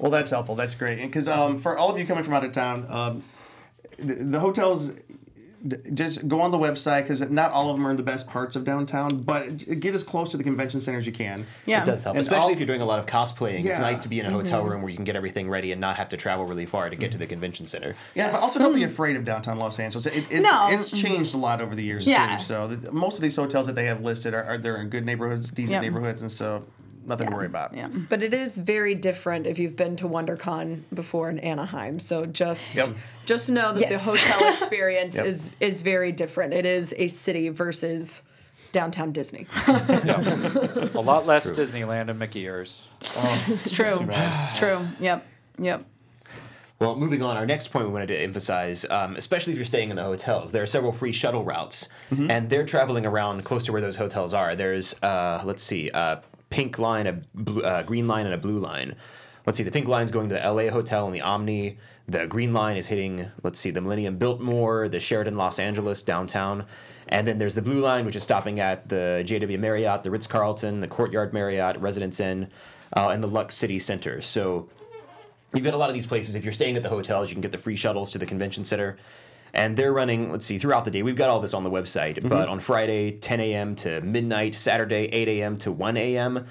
[0.01, 0.55] Well, that's helpful.
[0.57, 0.99] That's great.
[0.99, 3.23] And because um, for all of you coming from out of town, um,
[3.99, 4.91] the, the hotels
[5.93, 8.57] just go on the website because not all of them are in the best parts
[8.57, 11.47] of downtown, but get as close to the convention center as you can.
[11.67, 11.83] Yeah.
[11.83, 13.65] It does help, And especially all- if you're doing a lot of cosplaying.
[13.65, 14.39] It's nice to be in a mm-hmm.
[14.39, 16.89] hotel room where you can get everything ready and not have to travel really far
[16.89, 17.31] to get to the mm-hmm.
[17.31, 17.95] convention center.
[18.15, 20.07] Yeah, but also don't be afraid of downtown Los Angeles.
[20.07, 20.69] It, it's, No.
[20.71, 22.37] it's changed a lot over the years Yeah.
[22.37, 22.43] too.
[22.43, 25.05] So the, most of these hotels that they have listed are, are they're in good
[25.05, 25.83] neighborhoods, decent Yep.
[25.83, 26.65] neighborhoods, and so
[27.05, 27.75] nothing to worry about.
[27.75, 27.89] Yeah.
[27.89, 31.99] but it is very different if you've been to WonderCon before in Anaheim.
[32.01, 32.91] So just Yep.
[33.27, 35.27] just know that the hotel experience Yep.
[35.27, 36.53] is is very different.
[36.55, 38.23] It is a city versus
[38.73, 39.47] downtown Disney.
[39.67, 42.89] A lot less Disneyland and Mickey ears.
[43.49, 43.97] It's true.
[44.11, 44.81] It's true.
[45.01, 45.27] Yep.
[45.59, 45.85] Yep.
[46.79, 49.91] Well, moving on, our next point we wanted to emphasize, um, especially if you're staying
[49.91, 53.73] in the hotels, there are several free shuttle routes, and they're traveling around close to
[53.73, 54.57] where those hotels are.
[54.57, 58.59] There's, uh, let's see, a pink line, a blue, uh, green line, and a blue
[58.59, 58.95] line.
[59.47, 61.79] Let's see, the pink line's going to the LA Hotel and the Omni.
[62.07, 66.67] The green line is hitting, let's see, the Millennium Biltmore, the Sheraton Los Angeles downtown.
[67.09, 70.27] And then there's the blue line, which is stopping at the JW Marriott, the Ritz
[70.27, 72.49] Carlton, the Courtyard Marriott, Residence Inn,
[72.97, 74.21] uh, and the Luxe City Center.
[74.21, 74.69] So
[75.55, 76.35] you've got a lot of these places.
[76.35, 78.65] If you're staying at the hotels, you can get the free shuttles to the convention
[78.65, 78.99] center.
[79.53, 81.03] And they're running, let's see, throughout the day.
[81.03, 83.75] We've got all this on the website, but on Friday, 10 a.m.
[83.77, 85.57] to midnight, Saturday, 8 a.m.
[85.59, 86.47] to 1 a.m.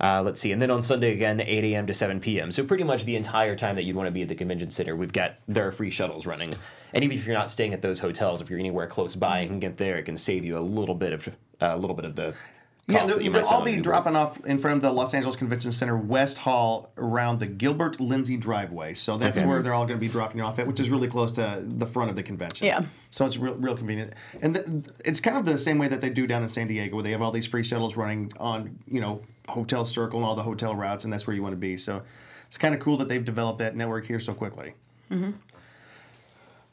[0.00, 1.86] Uh, let's see, and then on Sunday again, 8 a.m.
[1.86, 2.50] to 7 p.m.
[2.50, 4.96] So pretty much the entire time that you'd want to be at the convention center,
[4.96, 6.52] we've got there are free shuttles running.
[6.92, 9.50] And even if you're not staying at those hotels, if you're anywhere close by and
[9.50, 12.04] can get there, it can save you a little bit of uh, a little bit
[12.04, 12.34] of the
[12.88, 13.82] Yeah, they'll, that you might they'll all be Uber.
[13.82, 18.00] dropping off in front of the Los Angeles Convention Center West Hall around the Gilbert
[18.00, 18.94] Lindsay driveway.
[18.94, 19.46] So that's Okay.
[19.46, 21.86] where they're all going to be dropping off at, which is really close to the
[21.86, 22.66] front of the convention.
[22.66, 22.82] Yeah.
[23.10, 24.66] So it's real, real convenient, and th-
[25.04, 27.12] it's kind of the same way that they do down in San Diego, where they
[27.12, 30.74] have all these free shuttles running on, you know, Hotel Circle and all the hotel
[30.74, 31.76] routes, and that's where you want to be.
[31.76, 32.02] So
[32.48, 34.74] it's kind of cool that they've developed that network here so quickly.
[35.10, 35.32] Mm-hmm.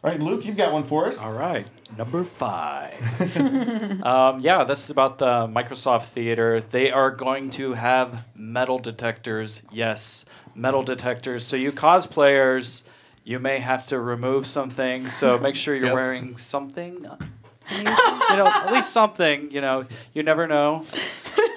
[0.01, 1.21] All right, Luke, you've got one for us.
[1.21, 2.93] All right, number five.
[4.05, 6.61] um, yeah, this is about the Microsoft Theater.
[6.61, 9.61] They are going to have metal detectors.
[9.73, 10.23] Yes,
[10.55, 11.43] metal detectors.
[11.45, 12.83] So you cosplayers,
[13.25, 15.13] you may have to remove some things.
[15.13, 15.93] So make sure you're Yep.
[15.93, 17.05] wearing something.
[17.77, 19.51] you know, at least something.
[19.51, 20.85] You know, you never know.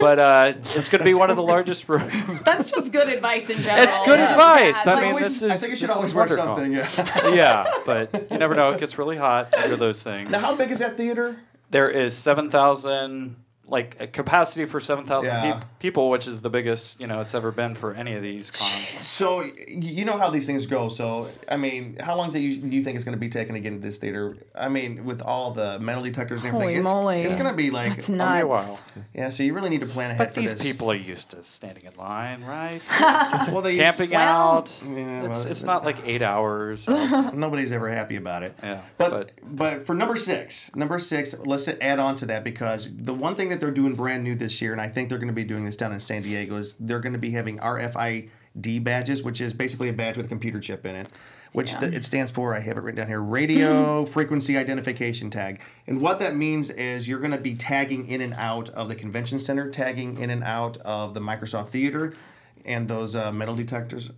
[0.01, 1.89] But uh, it's going to be one of the largest.
[1.89, 2.13] rooms.
[2.45, 3.85] That's just good advice in general.
[3.85, 4.83] It's good Just advice.
[4.85, 6.87] to I have, mean, like, this I think you should always is wear WonderCon.
[6.87, 7.33] something.
[7.33, 7.35] Yeah.
[7.35, 8.71] yeah, but you never know.
[8.71, 10.31] It gets really hot under those things.
[10.31, 11.37] now, how big is that theater?
[11.71, 13.37] there is 7,000
[13.69, 15.53] like a capacity for 7,000 Yeah.
[15.55, 18.51] peop people, which is the biggest, you know, it's ever been for any of these
[18.51, 18.99] cons.
[19.01, 20.89] So you know how these things go.
[20.89, 23.55] So I mean, how long do you, do you think it's going to be taking
[23.55, 24.37] to get into this theater?
[24.55, 27.23] I mean, with all the metal detectors and everything, Holy it's, moly.
[27.23, 28.81] it's going to be like That's be a while.
[29.15, 29.31] yeah.
[29.31, 30.63] So you really need to plan ahead But for these this.
[30.63, 32.83] people are used to standing in line, right?
[33.53, 34.21] well, they Camping Well,
[34.59, 34.83] out.
[34.85, 36.87] Yeah, it's well, it's not like eight hours.
[36.89, 38.55] nobody's ever happy about it.
[38.63, 42.89] Yeah, But, but- but for number six, number six, let's add on to that because
[42.95, 45.29] the one thing that they're doing brand new this year, and I think they're going
[45.29, 48.85] to be doing this down in San Diego, is they're going to be having RFID
[48.85, 51.09] badges, which is basically a badge with a computer chip in it.
[51.53, 55.61] Which the, it stands for, I have it written down here, Radio Frequency Identification Tag.
[55.87, 58.95] And what that means is you're going to be tagging in and out of the
[58.95, 62.15] convention center, tagging in and out of the Microsoft Theater,
[62.65, 64.11] and those uh, metal detectors.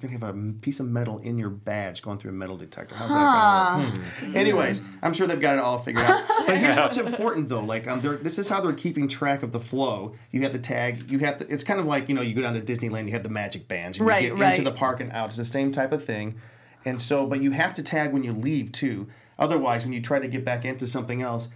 [0.00, 2.94] You're gonna have a piece of metal in your badge going through a metal detector.
[2.94, 3.98] How's that gonna work?
[3.98, 4.36] Hmm.
[4.36, 6.24] Anyways, I'm sure they've got it all figured out.
[6.46, 7.64] But here's what's important though.
[7.64, 10.14] Like, um, they're, this is how they're keeping track of the flow.
[10.30, 11.10] You have the tag.
[11.10, 11.52] You have to.
[11.52, 13.06] It's kind of like you know, you go down to Disneyland.
[13.06, 13.98] You have the magic bands.
[13.98, 14.56] And Right, you get right.
[14.56, 15.30] into the park and out.
[15.30, 16.40] It's the same type of thing.
[16.84, 19.08] And so, but you have to tag when you leave too.
[19.36, 21.48] Otherwise, when you try to get back into something else,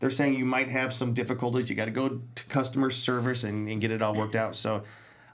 [0.00, 1.70] they're saying you might have some difficulties.
[1.70, 4.54] You got to go to customer service and, and get it all worked out.
[4.54, 4.82] So.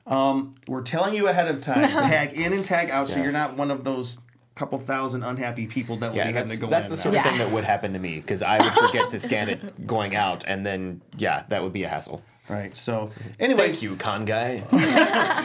[0.06, 1.88] Um, we're telling you ahead of time.
[2.02, 4.18] tag in and tag out, so you're not one of those
[4.54, 6.94] couple thousand unhappy people that will Yeah, be having that's, to go that's in the
[6.94, 7.30] and sort of Yeah.
[7.30, 10.44] thing that would happen to me because I would forget to scan it going out,
[10.46, 12.22] and then yeah, that would be a hassle.
[12.48, 12.76] Right.
[12.76, 14.64] So, anyways, Thank you, con guy.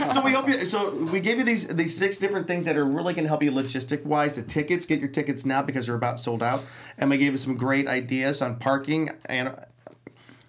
[0.14, 0.66] so we hope you.
[0.66, 3.44] So we gave you these these six different things that are really going to help
[3.44, 4.36] you logistic wise.
[4.36, 6.66] The tickets, get your tickets now because they're about sold out.
[6.98, 9.12] And we gave you some great ideas on parking.
[9.28, 9.56] And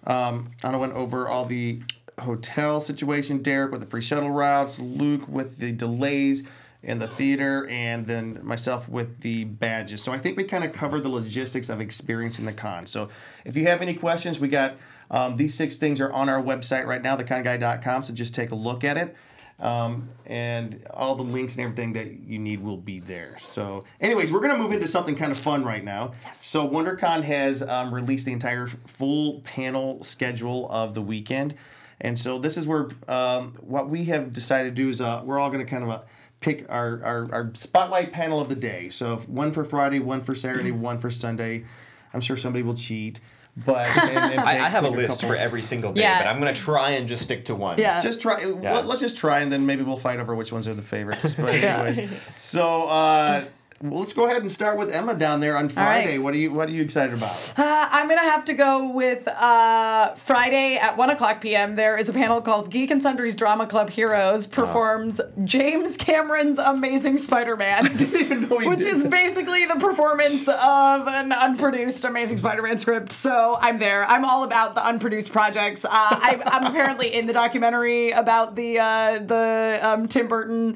[0.05, 1.81] um, I went over all the
[2.21, 3.41] hotel situation.
[3.41, 4.79] Derek with the free shuttle routes.
[4.79, 6.47] Luke with the delays
[6.81, 10.01] in the theater, and then myself with the badges.
[10.01, 12.87] So I think we kind of covered the logistics of experiencing the con.
[12.87, 13.09] So
[13.43, 14.77] if you have any questions, we got
[15.11, 18.03] um, these six things are on our website right now, theconguy.com.
[18.03, 19.15] So just take a look at it.
[19.59, 23.37] Um, and all the links and everything that you need will be there.
[23.39, 26.13] So, anyways, we're going to move into something kind of fun right now.
[26.31, 31.55] So, WonderCon has um, released the entire full panel schedule of the weekend.
[32.01, 35.39] And so, this is where um, what we have decided to do is uh, we're
[35.39, 35.99] all going to kind of uh,
[36.39, 38.89] pick our, our, our spotlight panel of the day.
[38.89, 41.65] So, if one for Friday, one for Saturday, one for Sunday.
[42.13, 43.19] I'm sure somebody will cheat.
[43.65, 45.29] But and, and I, I have a list couple.
[45.29, 46.23] for every single day, Yeah.
[46.23, 47.77] but I'm gonna try and just stick to one.
[47.77, 47.99] Yeah.
[47.99, 48.39] Just try.
[48.41, 48.75] Yeah.
[48.75, 51.33] Let, us just try, and then maybe we'll fight over which ones are the favorites.
[51.33, 51.99] But anyways,
[52.37, 53.45] so uh,
[53.81, 56.13] well, let's go ahead and start with Emma down there on Friday.
[56.13, 56.21] right.
[56.21, 57.53] What are you What are you excited about?
[57.57, 61.75] Uh, I'm gonna have to go with uh, Friday at one o'clock p.m.
[61.75, 67.19] There is a panel called Geek and Sundry's Drama Club Heroes performs James Cameron's Amazing
[67.19, 73.11] Spider-Man, even know he which is basically the performance of an unproduced Amazing Spider-Man script.
[73.13, 74.05] So I'm there.
[74.05, 75.85] I'm all about the unproduced projects.
[75.85, 80.75] Uh, I, I'm apparently in the documentary about the uh, the um, Tim Burton.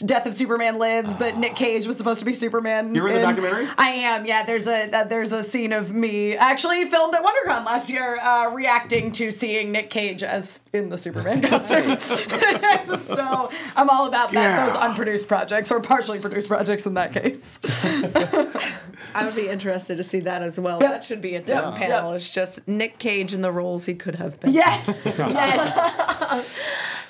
[0.00, 2.94] Death of Superman Lives that Nick Cage was supposed to be Superman.
[2.94, 3.68] You were in the documentary?
[3.76, 4.24] I am.
[4.26, 8.18] Yeah, there's a uh, there's a scene of me actually filmed at WonderCon last year,
[8.20, 11.98] uh, reacting to seeing Nick Cage as in the Superman costume.
[12.98, 14.42] so I'm all about that.
[14.42, 14.66] Yeah.
[14.68, 17.58] Those unproduced projects or partially produced projects in that case.
[19.14, 20.78] I would be interested to see that as well.
[20.80, 20.88] Yeah.
[20.92, 21.62] That should be its Yeah.
[21.66, 22.10] own panel.
[22.10, 22.16] Yeah.
[22.16, 24.52] It's just Nick Cage in the roles he could have been.
[24.52, 26.58] yes, yes.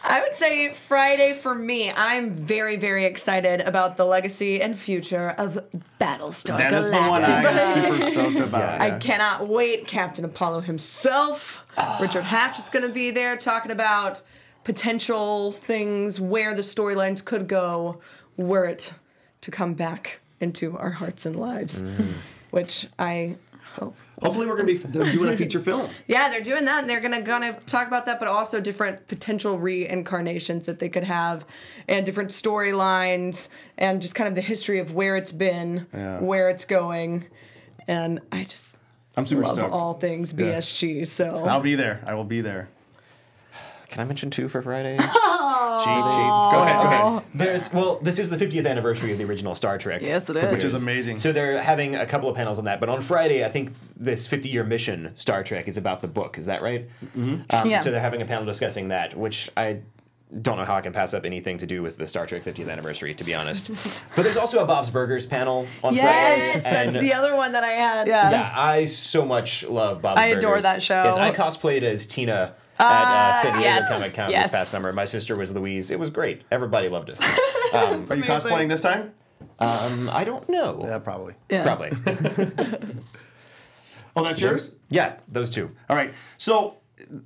[0.04, 1.92] I would say Friday for me.
[1.92, 5.58] I'm very, very excited about the legacy and future of
[6.00, 7.08] Battlestar That is the Galactica.
[7.08, 8.80] one I'm super stoked about.
[8.80, 9.86] I cannot wait.
[9.86, 11.64] Captain Apollo himself,
[12.00, 14.22] Richard Hatch is going to be there talking about
[14.64, 18.00] potential things where the storylines could go
[18.36, 18.94] were it
[19.40, 22.12] to come back into our hearts and lives, mm.
[22.50, 23.36] which I
[23.72, 23.96] hope.
[24.22, 25.90] Hopefully, we're gonna be they're doing a feature film.
[26.06, 29.58] Yeah, they're doing that, and they're gonna gonna talk about that, but also different potential
[29.58, 31.44] reincarnations that they could have,
[31.88, 36.20] and different storylines, and just kind of the history of where it's been, Yeah.
[36.20, 37.24] where it's going,
[37.88, 38.76] and I just
[39.16, 39.72] I'm super love stoked.
[39.72, 40.58] all things Yeah.
[40.58, 41.04] BSG.
[41.06, 42.00] So I'll be there.
[42.06, 42.68] I will be there.
[43.92, 44.96] Can I mention two for Friday?
[44.98, 45.12] Cheap, cheap.
[45.12, 46.82] Go ahead.
[46.82, 47.22] Go ahead.
[47.34, 50.00] There's well, this is the 50th anniversary of the original Star Trek.
[50.00, 50.74] Yes, it Which is.
[50.74, 51.16] is amazing.
[51.18, 54.26] So they're having a couple of panels on that, but on Friday, I think this
[54.26, 56.38] 50-year mission Star Trek is about the book.
[56.38, 56.88] Is that right?
[57.16, 57.42] Mm-hmm.
[57.50, 57.78] Um, Yeah.
[57.78, 59.80] So they're having a panel discussing that, which I
[60.40, 62.70] don't know how I can pass up anything to do with the Star Trek 50th
[62.70, 63.68] anniversary, to be honest.
[64.16, 67.52] but there's also a Bob's Burgers panel on Yes, Friday, Yes, that's the other one
[67.52, 68.06] that I had.
[68.06, 68.30] Yeah.
[68.30, 70.44] yeah, I so much love Bob's I Burgers.
[70.44, 71.02] I adore that show.
[71.04, 72.86] Yes, I cosplayed as Tina at
[73.38, 74.44] uh, San Diego yes, Comic Con yes.
[74.44, 74.92] this past summer.
[74.92, 75.90] My sister was Louise.
[75.90, 76.42] It was great.
[76.50, 77.20] Everybody loved us.
[77.74, 79.12] Are you cosplaying this time?
[79.58, 80.80] um, I don't know.
[80.84, 81.34] Yeah, probably.
[81.50, 81.62] Yeah.
[81.64, 81.90] Probably.
[84.14, 84.72] Oh, that's yours.
[84.90, 85.70] yeah, those two.
[85.88, 86.12] All right.
[86.36, 86.76] So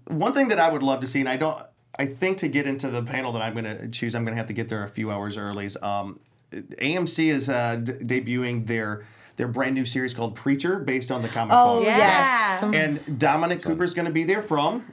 [0.07, 1.61] one thing that I would love to see, and I don't,
[1.99, 4.39] I think to get into the panel that I'm going to choose, I'm going to
[4.39, 5.65] have to get there a few hours early.
[5.67, 6.21] is, Um,
[6.53, 9.05] AMC is uh, d- debuting their
[9.37, 11.87] their brand new series called Preacher, based on the comic Oh book.
[11.87, 12.63] yes.
[12.63, 14.85] And Dominic Cooper's going to be there from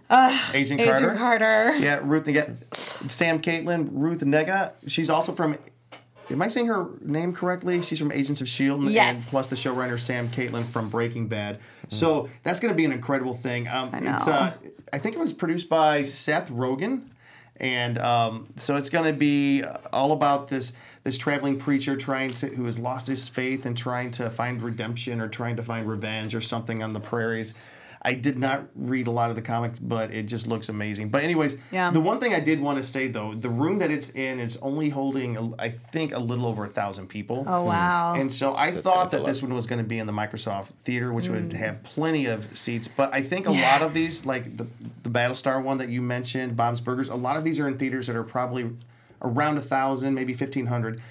[0.54, 1.06] Agent Carter.
[1.06, 1.76] Agent Carter.
[1.78, 2.56] Yeah, Ruth Negga,
[3.12, 4.74] Sam Catlin, Ruth Negga.
[4.88, 5.58] She's also from.
[6.32, 7.82] Am I saying her name correctly?
[7.82, 9.16] She's from Agents of Shield, and, Yes.
[9.16, 11.60] and plus the showrunner Sam Catlin from Breaking Bad.
[11.90, 13.68] So that's going to be an incredible thing.
[13.68, 14.32] Um, I It's, know.
[14.34, 14.54] uh,
[14.94, 17.10] I think it was produced by Seth Rogen,
[17.58, 22.48] and um, so it's going to be all about this this traveling preacher trying to
[22.48, 26.34] who has lost his faith and trying to find redemption or trying to find revenge
[26.34, 27.54] or something on the prairies.
[28.06, 31.08] I did not read a lot of the comics, but it just looks amazing.
[31.10, 31.90] But anyways, Yeah.
[31.92, 34.58] the one thing I did want to say though, the room that it's in is
[34.62, 37.46] only holding, I think, a little over a thousand people.
[37.48, 38.14] Oh wow.
[38.16, 40.68] And so I gonna thought that this one was going to be in the Microsoft
[40.84, 41.32] Theater, which Mm.
[41.50, 42.90] would have plenty of seats.
[42.90, 43.72] But I think a Yeah.
[43.72, 44.68] lot of these, like the
[45.04, 48.08] the Battlestar one that you mentioned, Bob's Burgers, a lot of these are in theaters
[48.08, 48.70] that are probably
[49.22, 51.02] around a thousand, maybe fifteen hundred.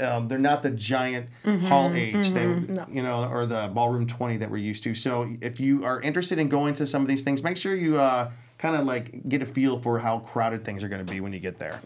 [0.00, 2.42] Um, they're not the giant Mm-hmm, Hall H, they,
[2.88, 4.94] you know, or the ballroom twenty that we're used to.
[4.94, 7.98] So if you are interested in going to some of these things, make sure you
[7.98, 11.20] uh, kind of like get a feel for how crowded things are going to be
[11.20, 11.80] when you get there.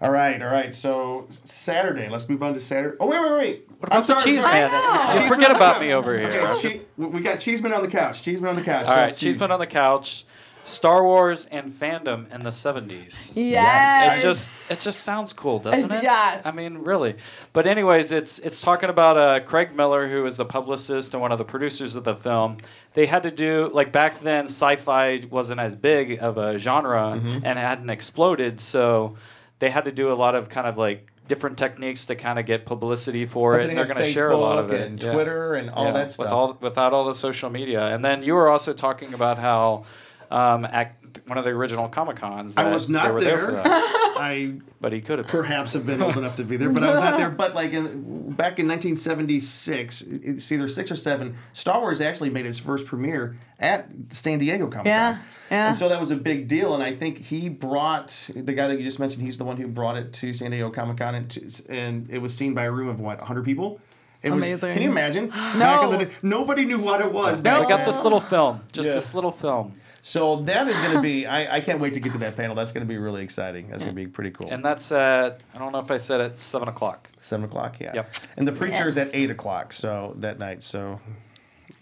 [0.00, 0.74] All right, all right.
[0.74, 2.96] So Saturday, let's move on to Saturday.
[2.98, 3.70] Oh wait, wait, wait.
[3.78, 4.68] What about the cheese man?
[5.12, 6.28] Cheeseman Forget about me over here.
[6.28, 8.22] Okay, che- just- we got Cheeseman on the couch.
[8.22, 8.86] Cheeseman on the couch.
[8.86, 10.24] all So, right, Cheeseman on the couch.
[10.64, 13.12] Star Wars and fandom in the 70s.
[13.34, 14.18] Yes.
[14.18, 16.02] It just it just sounds cool, doesn't it?
[16.04, 16.40] Yeah.
[16.44, 17.16] I mean, really.
[17.52, 21.32] But anyways, it's it's talking about uh, Craig Miller, who is the publicist and one
[21.32, 22.58] of the producers of the film.
[22.94, 27.44] They had to do like back then, sci-fi wasn't as big of a genre Mm-hmm.
[27.44, 29.16] and hadn't exploded, so
[29.58, 32.46] they had to do a lot of kind of like different techniques to kind of
[32.46, 33.66] get publicity for Plus it.
[33.66, 34.86] they And they're going to share a lot of it.
[34.86, 35.12] and yeah.
[35.12, 36.24] Twitter and all Yeah, that stuff.
[36.26, 37.86] With all, without all the social media.
[37.86, 39.84] And then you were also talking about how
[40.32, 42.56] um, at one of the original Comic Cons.
[42.56, 43.36] I was not they were there.
[43.36, 43.46] there.
[43.46, 44.14] for that.
[44.16, 45.28] I But he could have.
[45.28, 47.30] perhaps have been old enough to be there, but I was not there.
[47.42, 51.36] But like in, back in 1976, it's either six or seven.
[51.52, 54.86] Star Wars actually made its first premiere at San Diego Comic Con.
[54.86, 55.18] Yeah,
[55.50, 55.68] yeah.
[55.68, 58.78] And so that was a big deal, and I think he brought the guy that
[58.78, 59.22] you just mentioned.
[59.22, 62.34] He's the one who brought it to San Diego Comic Con, and, and it was
[62.34, 63.80] seen by a room of what 100 people.
[64.22, 64.74] It was, Amazing.
[64.74, 65.28] Can you imagine?
[65.30, 67.40] Back in the day, nobody knew what it was.
[67.40, 68.94] back We got this little film, just Yeah.
[68.94, 69.74] this little film.
[70.04, 71.26] So that is going to be.
[71.26, 72.56] I, I can't wait to get to that panel.
[72.56, 73.68] That's going to be really exciting.
[73.68, 74.48] That's going to be pretty cool.
[74.50, 77.08] And that's at, I don't know if I said it, 7 o'clock.
[77.20, 77.92] Seven o'clock, yeah.
[77.94, 78.14] Yep.
[78.36, 79.08] And the preacher is Yes.
[79.08, 80.64] at eight o'clock, so that night.
[80.64, 80.98] So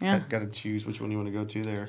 [0.02, 0.18] Yeah.
[0.28, 1.88] got to choose which one you want to go to there.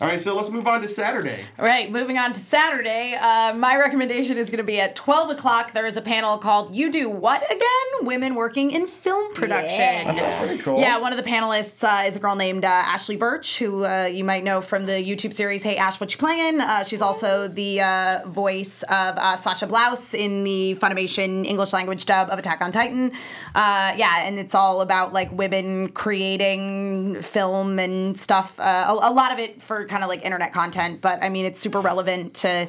[0.00, 1.44] All right, so let's move on to Saturday.
[1.58, 3.14] All right, moving on to Saturday.
[3.14, 5.72] Uh, my recommendation is going to be at 12 o'clock.
[5.72, 8.06] There is a panel called You Do What Again?
[8.06, 10.06] Women Working in Film Production.
[10.06, 10.78] That sounds pretty cool.
[10.78, 14.04] Yeah, one of the panelists uh, is a girl named uh, Ashly Burch, who uh,
[14.04, 16.60] you might know from the YouTube series Hey Ash, What You Playing?
[16.60, 22.04] Uh, she's also the uh, voice of uh, Sasha Blouse in the Funimation English language
[22.06, 23.12] dub of Attack on Titan.
[23.54, 28.58] Uh, yeah, and it's all about like women creating film and stuff.
[28.58, 31.44] Uh, a, a lot of it for kind of like internet content, but I mean,
[31.44, 32.68] it's super relevant to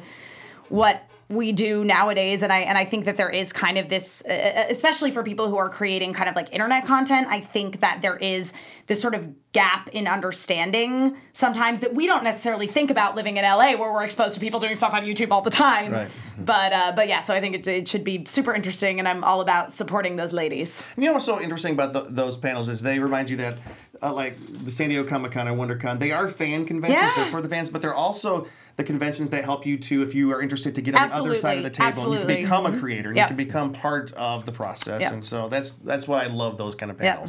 [0.68, 4.22] what we do nowadays and I and I think that there is kind of this
[4.26, 8.16] especially for people who are creating kind of like internet content I think that there
[8.16, 8.54] is
[8.86, 13.44] this sort of gap in understanding sometimes that we don't necessarily think about living in
[13.44, 16.20] LA where we're exposed to people doing stuff on YouTube all the time Right.
[16.38, 19.24] but uh, but yeah so I think it, it should be super interesting and I'm
[19.24, 22.82] all about supporting those ladies you know what's so interesting about the, those panels is
[22.82, 23.58] they remind you that,
[24.02, 27.02] uh, like the San Diego Comic Con and WonderCon, they are fan conventions.
[27.02, 27.22] Yeah.
[27.24, 30.30] They're for the fans, but they're also the conventions that help you to, if you
[30.32, 32.20] are interested, to get on the other side of the table Absolutely.
[32.20, 33.30] and you can become a creator and Yep.
[33.30, 35.02] you can become part of the process.
[35.02, 35.12] Yep.
[35.12, 37.28] And so that's that's why I love those kind of Yep.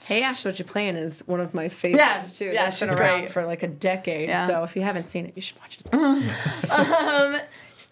[0.00, 0.08] Panels.
[0.08, 2.52] Hey Ash, what you playing is one of my favorites Yeah, too.
[2.54, 3.32] yeah, That's been around great.
[3.32, 4.28] for like a decade.
[4.28, 4.46] Yeah.
[4.46, 5.94] So if you haven't seen it, you should watch it.
[6.70, 7.40] um,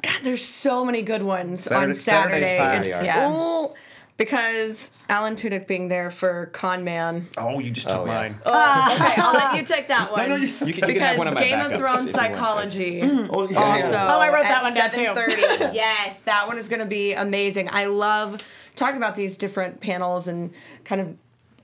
[0.03, 2.89] God, there's so many good ones on Saturday- Saturday's Saturday.
[2.91, 3.05] It's.
[3.05, 3.27] Yeah.
[3.29, 3.77] cool
[4.17, 7.29] because Alan Tudyk being there for Con Man.
[7.37, 8.15] Oh, you just took Oh, yeah.
[8.15, 8.39] mine.
[8.45, 10.29] Oh, okay, I'll let you take that one.
[10.29, 12.15] no, you- You can, you because can have one of my Game of Thrones if
[12.17, 12.35] you want.
[12.35, 13.01] psychology.
[13.03, 13.59] Oh, yeah.
[13.59, 14.15] Also, yeah.
[14.17, 15.71] Oh, I wrote that at one down, too.
[15.73, 17.69] yes, that one is going to be amazing.
[17.71, 18.43] I love
[18.75, 20.53] talking about these different panels and
[20.85, 21.17] kind of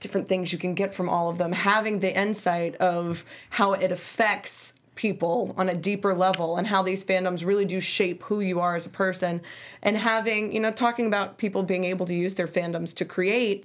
[0.05, 1.51] different things you can get from all of them.
[1.53, 7.03] Having the insight of how it affects people on a deeper level and how these
[7.03, 9.41] fandoms really do shape who you are as a person
[9.83, 13.65] and having you know talking about people being able to use their fandoms to create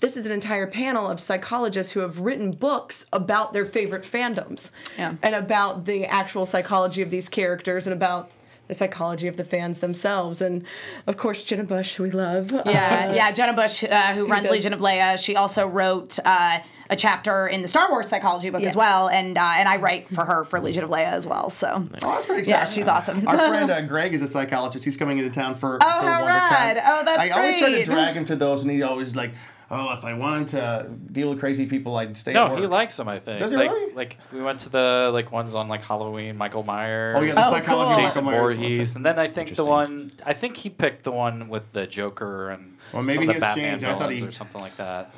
[0.00, 4.70] this is an entire panel of psychologists who have written books about their favorite fandoms
[4.96, 5.16] Yeah.
[5.22, 8.30] and about the actual psychology of these characters and about
[8.68, 10.40] the psychology of the fans themselves.
[10.40, 10.64] And
[11.06, 12.52] of course, Jenna Busch, who we love.
[12.52, 13.32] Yeah, yeah.
[13.32, 16.58] Jenna Busch, uh, who runs does- Legion of Leia, she also wrote uh,
[16.90, 18.70] a chapter in the Star Wars psychology book Yes.
[18.70, 21.50] as well, and uh, and I write for her for Legion of Leia as well.
[21.50, 22.60] So Oh, that's pretty exciting.
[22.60, 23.26] yeah, she's awesome.
[23.28, 24.84] Our friend uh, Greg is a psychologist.
[24.84, 26.76] He's coming into town for, Oh, for how rad.
[26.84, 29.32] Oh, that's I always try to drag him to those, and he always like,
[29.70, 32.58] oh, if I wanted to deal with crazy people, I'd stay at No, work.
[32.60, 33.08] he likes them.
[33.08, 33.40] I think.
[33.40, 33.92] Does he like, really?
[33.94, 37.16] like we went to the like ones on like Halloween, Michael Myers.
[37.18, 38.02] Oh, yeah, the Oh, psychology cool.
[38.02, 38.56] Jason Michael Myers.
[38.56, 41.86] Voorhees, and then I think the one I think he picked the one with the
[41.86, 43.84] Joker and Well, maybe some of the has Batman changed.
[43.84, 45.14] I thought villains he- or something like that.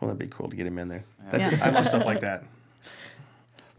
[0.00, 1.04] Well, that'd be cool to get him in there.
[1.30, 1.58] That's Yeah.
[1.62, 2.44] I love stuff like that.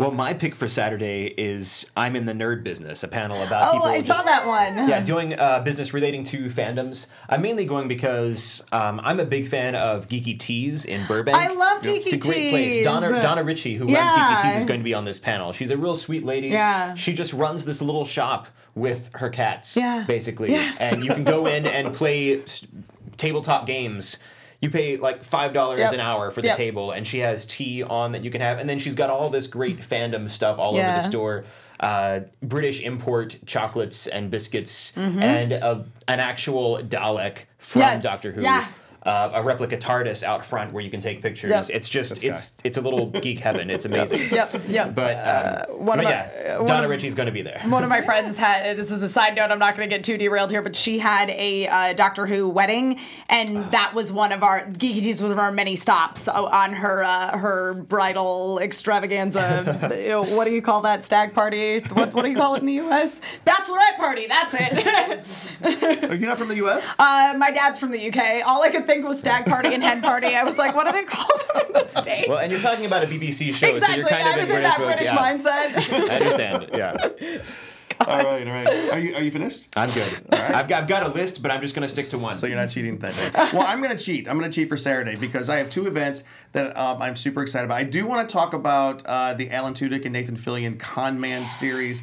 [0.01, 3.73] Well, my pick for Saturday is I'm in the nerd business, a panel about oh,
[3.73, 3.87] people.
[3.87, 4.89] I saw that one.
[4.89, 7.05] Yeah, doing uh, business relating to fandoms.
[7.29, 11.37] I'm mainly going because um, I'm a big fan of Geeky Teas in Burbank.
[11.37, 12.13] I love Geeky Teas.
[12.13, 12.83] It's a great place.
[12.83, 15.53] Donna, Donna Ritchie, who runs Geeky Teas, is going to be on this panel.
[15.53, 16.47] She's a real sweet lady.
[16.47, 16.95] Yeah.
[16.95, 20.05] She just runs this little shop with her cats, Yeah.
[20.07, 20.51] basically.
[20.51, 20.73] Yeah.
[20.79, 22.43] And you can go in and play
[23.17, 24.17] tabletop games.
[24.61, 25.93] You pay like five dollars Yep.
[25.93, 26.57] an hour for the Yep.
[26.57, 29.29] table, and she has tea on that you can have, and then she's got all
[29.29, 30.91] this great fandom stuff all Yeah.
[30.93, 31.45] over the store.
[31.79, 35.19] Uh, British import chocolates and biscuits, Mm-hmm.
[35.23, 38.03] and a, an actual Dalek from Yes.
[38.03, 38.41] Doctor Who.
[38.43, 38.67] Yeah.
[39.03, 41.49] Uh, a replica TARDIS out front where you can take pictures.
[41.49, 41.65] Yep.
[41.75, 42.27] It's just guy.
[42.29, 43.71] it's it's a little geek heaven.
[43.71, 44.29] It's amazing.
[44.31, 44.93] Yep, yep.
[44.93, 47.41] But, um, one but of my- yeah, uh, one Donna of- Ritchie's going to be
[47.41, 47.59] there.
[47.65, 50.03] one of my friends had this is a side note i'm not going to get
[50.03, 52.99] too derailed here but she had a uh, doctor who wedding
[53.29, 56.73] and that was one of our geeky Teas was one of our many stops on
[56.73, 62.29] her uh, her bridal extravaganza what do you call that stag party what, what do
[62.29, 66.55] you call it in the us bachelorette party that's it Are you not from the
[66.57, 66.87] U.S.?
[66.99, 70.01] uh, my dad's from the uk all i could think was stag party and hen
[70.01, 72.61] party i was like what do they call them in the states Well, and you're
[72.61, 74.79] talking about a BBC show, exactly so you're kind i of was in in that
[74.79, 75.17] mode- british yeah.
[75.17, 76.69] mindset I understand.
[76.73, 77.41] Yeah,
[78.07, 78.89] all right, all right.
[78.91, 79.67] Are you are you finished?
[79.75, 80.25] I'm good.
[80.33, 80.55] All right.
[80.55, 82.33] I've, got, I've got a list, but I'm just going to stick to one.
[82.33, 83.13] So you're not cheating then.
[83.53, 84.27] well, I'm going to cheat.
[84.27, 86.23] I'm going to cheat for Saturday because I have two events
[86.53, 87.77] that um, I'm super excited about.
[87.77, 91.47] I do want to talk about uh, the Alan Tudyk and Nathan Fillion Con Man
[91.47, 92.01] series.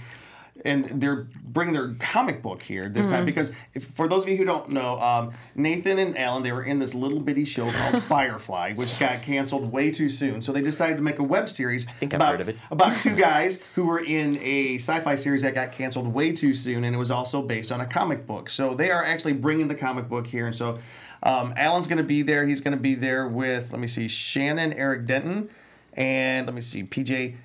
[0.64, 4.36] And they're bringing their comic book here this time because if, for those of you
[4.36, 8.02] who don't know, um, Nathan and Alan they were in this little bitty show called
[8.02, 10.42] Firefly, which got canceled way too soon.
[10.42, 12.56] So they decided to make a web series think I've about, heard of it.
[12.70, 16.84] about two guys who were in a sci-fi series that got canceled way too soon,
[16.84, 18.50] and it was also based on a comic book.
[18.50, 20.78] So they are actually bringing the comic book here, and so
[21.22, 22.46] um, Alan's going to be there.
[22.46, 25.50] He's going to be there with let me see, Shannon, Eric Denton,
[25.94, 27.36] and let me see, PJ.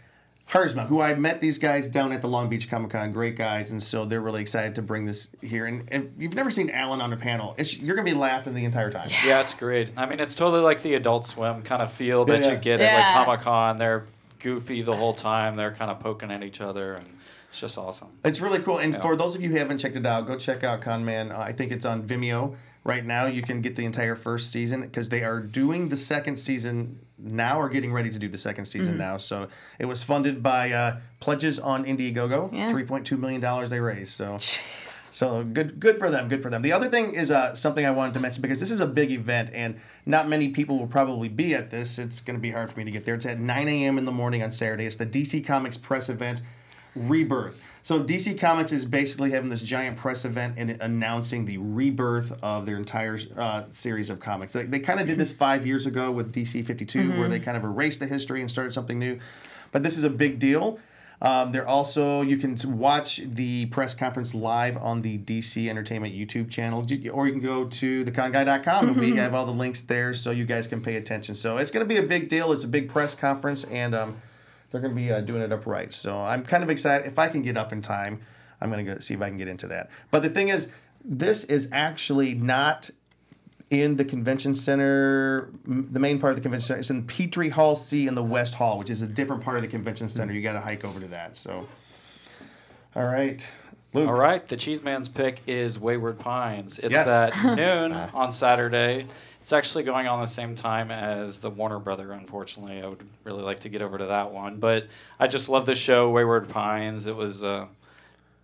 [0.51, 3.71] Haarsma, who I met these guys down at the Long Beach Comic Con, great guys,
[3.71, 5.65] and so they're really excited to bring this here.
[5.65, 8.65] And if you've never seen Alan on a panel, it's, you're gonna be laughing the
[8.65, 9.09] entire time.
[9.25, 9.89] Yeah, it's great.
[9.97, 12.51] I mean, it's totally like the Adult Swim kind of feel that Yeah.
[12.51, 12.87] you get Yeah.
[12.87, 13.77] at like Comic Con.
[13.77, 14.05] They're
[14.39, 15.55] goofy the whole time.
[15.55, 17.05] They're kind of poking at each other, and
[17.49, 18.09] it's just awesome.
[18.23, 18.77] It's really cool.
[18.77, 21.31] And for those of you who haven't checked it out, go check out Con Man.
[21.31, 23.25] Uh, I think it's on Vimeo right now.
[23.25, 27.59] You can get the entire first season because they are doing the second season now
[27.59, 29.17] are getting ready to do the second season now.
[29.17, 29.47] So
[29.79, 32.53] it was funded by uh, pledges on Indiegogo.
[32.53, 32.71] Yeah.
[32.71, 34.13] $3.2 million they raised.
[34.13, 34.39] So.
[35.13, 36.27] So good, good for them.
[36.27, 36.63] Good for them.
[36.63, 39.11] The other thing is uh, something I wanted to mention because this is a big
[39.11, 41.99] event and not many people will probably be at this.
[41.99, 43.13] It's going to be hard for me to get there.
[43.13, 43.99] It's at 9 a.m.
[43.99, 44.87] in the morning on Saturday.
[44.87, 46.41] It's the DC Comics press event,
[46.95, 47.63] Rebirth.
[47.83, 52.65] So DC Comics is basically having this giant press event and announcing the rebirth of
[52.65, 54.53] their entire uh, series of comics.
[54.53, 57.57] They, they kind of did this five years ago with DC 52, where they kind
[57.57, 59.19] of erased the history and started something new.
[59.73, 60.79] But this is a big deal.
[61.21, 66.49] Um, they're also you can watch the press conference live on the DC Entertainment YouTube
[66.49, 70.31] channel, or you can go to theconguy.com and we have all the links there so
[70.31, 71.35] you guys can pay attention.
[71.35, 72.53] So it's going to be a big deal.
[72.53, 74.21] It's a big press conference, and um,
[74.73, 75.93] they're going to be uh, doing it upright.
[75.93, 77.05] So I'm kind of excited.
[77.07, 78.21] If I can get up in time,
[78.59, 79.89] I'm going to go see if I can get into that.
[80.09, 80.71] But the thing is,
[81.05, 82.89] this is actually not
[83.69, 86.79] in the convention center, the main part of the convention center.
[86.79, 89.61] It's in Petree Hall C in the West Hall, which is a different part of
[89.61, 90.33] the convention center.
[90.33, 91.37] You got to hike over to that.
[91.37, 91.67] So,
[92.95, 93.45] all right,
[93.93, 94.07] Luke.
[94.07, 96.79] All right, the Cheese Man's pick is Wayward Pines.
[96.79, 97.07] It's Yes.
[97.07, 99.05] at noon on Saturday.
[99.43, 102.13] It's actually going on the same time as the Warner Brother.
[102.13, 104.87] Unfortunately, I would really like to get over to that one, but
[105.19, 107.07] I just love the show Wayward Pines.
[107.07, 107.65] It was uh,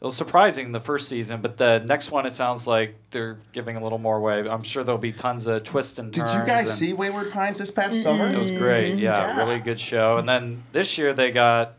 [0.02, 3.78] it was surprising the first season, but the next one it sounds like they're giving
[3.78, 4.40] a little more away.
[4.50, 6.34] I'm sure there'll be tons of twists and turns.
[6.34, 8.28] Did you guys and- see Wayward Pines this past summer?
[8.30, 8.98] It was great.
[8.98, 9.38] Yeah, Yeah.
[9.38, 10.18] really good show.
[10.18, 11.76] And then this year they got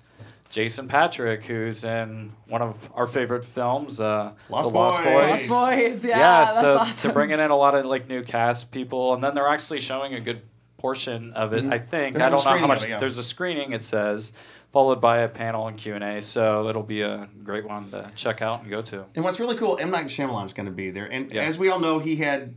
[0.51, 5.07] Jason Patric, who's in one of our favorite films, uh, Lost The Lost Boys.
[5.07, 5.49] Boys.
[5.51, 6.97] Lost Boys, yeah, Yeah, that's so awesome.
[7.03, 10.15] they're bringing in a lot of like new cast people, and then they're actually showing
[10.15, 10.43] a good
[10.77, 11.65] portion of it.
[11.67, 12.83] I think They have I a don't know how much.
[12.85, 12.99] it, yeah.
[12.99, 13.73] There's a screening.
[13.73, 14.33] It says
[14.73, 16.23] followed by a panel and Q and A.
[16.23, 19.05] So it'll be a great one to check out and go to.
[19.15, 21.43] And what's really cool, M Night Shyamalan's going to be there, and Yeah.
[21.43, 22.55] as we all know, he had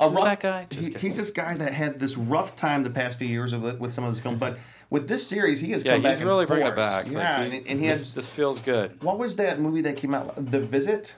[0.00, 0.24] a Who's rough.
[0.24, 0.66] that guy?
[0.70, 3.92] He- he's this guy that had this rough time the past few years with, with
[3.92, 4.58] some of his films, but
[4.90, 6.86] with this series, he has Yeah, come back Yeah, he's in really bringing it force.
[6.86, 7.04] back.
[7.06, 8.14] Like, Yeah, he- and, and he this, has.
[8.14, 9.02] this feels good.
[9.02, 10.34] What was that movie that came out?
[10.50, 11.14] The Visit,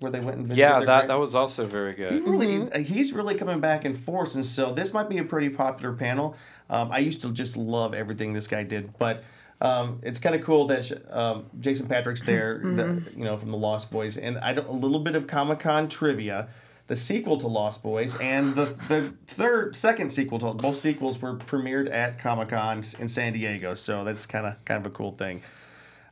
[0.00, 0.58] where they went and visited.
[0.60, 2.12] Yeah, that grand- that was also very good.
[2.12, 2.28] He good.
[2.28, 5.48] really, uh, he's really coming back in force, and so this might be a pretty
[5.50, 6.36] popular panel.
[6.70, 9.22] Um, I used to just love everything this guy did, but
[9.60, 13.56] um, it's kind of cool that um, Jason Patric's there, the, you know, from the
[13.56, 16.48] Lost Boys, and I don't, a little bit of Comic Con trivia.
[16.86, 21.34] The sequel to Lost Boys and the the third, second sequel to both sequels were
[21.34, 25.12] premiered at Comic Con in San Diego, so that's kind of kind of a cool
[25.12, 25.42] thing.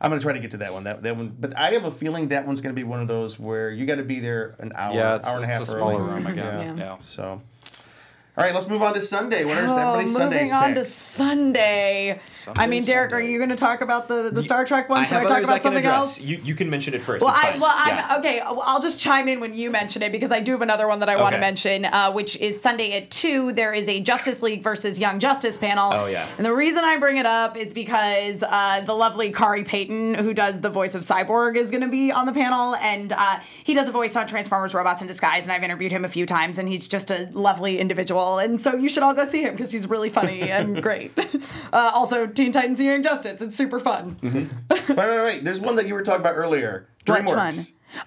[0.00, 0.84] I'm gonna try to get to that one.
[0.84, 3.38] That that one, but I have a feeling that one's gonna be one of those
[3.38, 5.66] where you got to be there an hour, Yeah, hour and a it's half a
[5.66, 6.12] smaller early.
[6.14, 6.44] room again.
[6.44, 6.74] Yeah.
[6.74, 6.76] Yeah.
[6.78, 6.96] Yeah.
[7.00, 7.42] So,
[8.34, 9.44] all right, let's move on to Sunday.
[9.44, 10.92] What are Oh, everybody's moving Sundays on to picks?
[10.92, 12.18] Sunday.
[12.56, 15.00] I mean, Derek, are you going to talk about the, the Star Trek one?
[15.00, 15.94] I Should I, have talk about I something address.
[16.18, 16.20] else?
[16.20, 17.22] You, you can mention it first.
[17.22, 17.60] Well, it's I, fine.
[17.60, 18.18] well, I'm Yeah.
[18.20, 18.40] okay.
[18.40, 21.10] I'll just chime in when you mention it because I do have another one that
[21.10, 23.52] I want to mention, uh, which is Sunday at two.
[23.52, 25.92] There is a Justice League versus Young Justice panel.
[25.92, 26.26] Oh, yeah.
[26.38, 30.32] And the reason I bring it up is because uh, the lovely Khary Payton, who
[30.32, 33.74] does the voice of Cyborg, is going to be on the panel, and uh, he
[33.74, 36.56] does a voice on Transformers: Robots in Disguise, and I've interviewed him a few times,
[36.58, 38.21] and he's just a lovely individual.
[38.22, 38.38] Usual.
[38.38, 41.12] And so you should all go see him because he's really funny and great.
[41.72, 43.40] Uh, also, Teen Titans Young Justice.
[43.40, 44.16] It's super fun.
[44.22, 44.94] Mm-hmm.
[44.94, 45.44] wait, wait, wait.
[45.44, 46.86] There's one that you were talking about earlier.
[47.06, 47.34] Which DreamWorks.
[47.34, 47.54] one?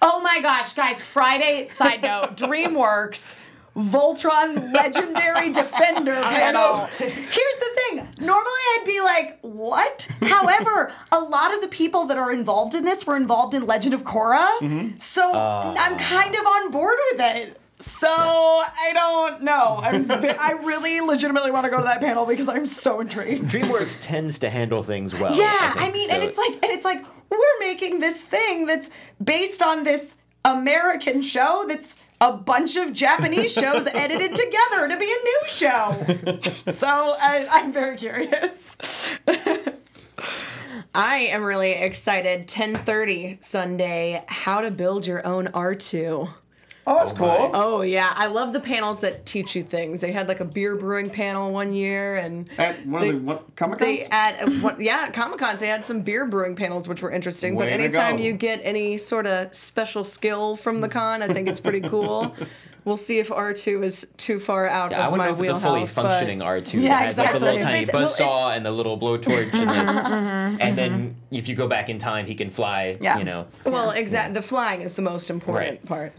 [0.03, 1.01] Oh my gosh, guys!
[1.01, 1.65] Friday.
[1.65, 3.35] Side note: DreamWorks.
[3.75, 6.85] Voltron Legendary Defender panel.
[6.97, 8.07] Here's the thing.
[8.19, 10.07] Normally I'd be like, what?
[10.21, 13.93] However, a lot of the people that are involved in this were involved in Legend
[13.93, 14.47] of Korra.
[14.59, 14.97] Mm-hmm.
[14.99, 15.97] So I'm ah.
[15.99, 17.59] kind of on board with it.
[17.79, 19.79] So I don't know.
[19.83, 23.51] I'm I really legitimately want to go to that panel because I'm so intrigued.
[23.51, 25.35] DreamWorks tends to handle things well.
[25.35, 28.65] Yeah, I, I, mean, so and it's like, and it's like we're making this thing
[28.65, 28.89] that's
[29.21, 30.15] based on this
[30.45, 36.51] American show that's a bunch of Japanese shows edited together to be a new show.
[36.71, 38.77] so I, I'm very curious.
[40.93, 42.47] I am really excited.
[42.47, 44.23] 10:30 Sunday.
[44.27, 46.29] How to build your own R2.
[46.87, 47.51] Oh, that's oh, cool.
[47.53, 50.01] Oh yeah, I love the panels that teach you things.
[50.01, 53.21] They had like a beer brewing panel one year, and At one they- of the
[53.21, 54.09] what, Comic They Cons?
[54.11, 57.55] at uh, what, yeah, Comic Cons they had some beer brewing panels which were interesting.
[57.55, 61.47] Way but anytime you get any sort of special skill from the con, I think
[61.47, 62.35] it's pretty cool.
[62.85, 65.33] We'll see if R two is too far out Yeah, I of wouldn't my know
[65.33, 65.91] if it's a wheelhouse.
[65.93, 68.69] fully functioning R2 Yeah, that has like the little tiny It's- well, buzzsaw and the
[68.69, 70.57] little blowtorch, and then, mm-hmm, mm-hmm, mm-hmm.
[70.61, 72.95] and then if you go back in time, he can fly.
[73.01, 73.17] Yeah.
[73.17, 74.35] You know, Well, exactly.
[74.35, 75.85] The flying is the most important Right.
[75.87, 76.13] part,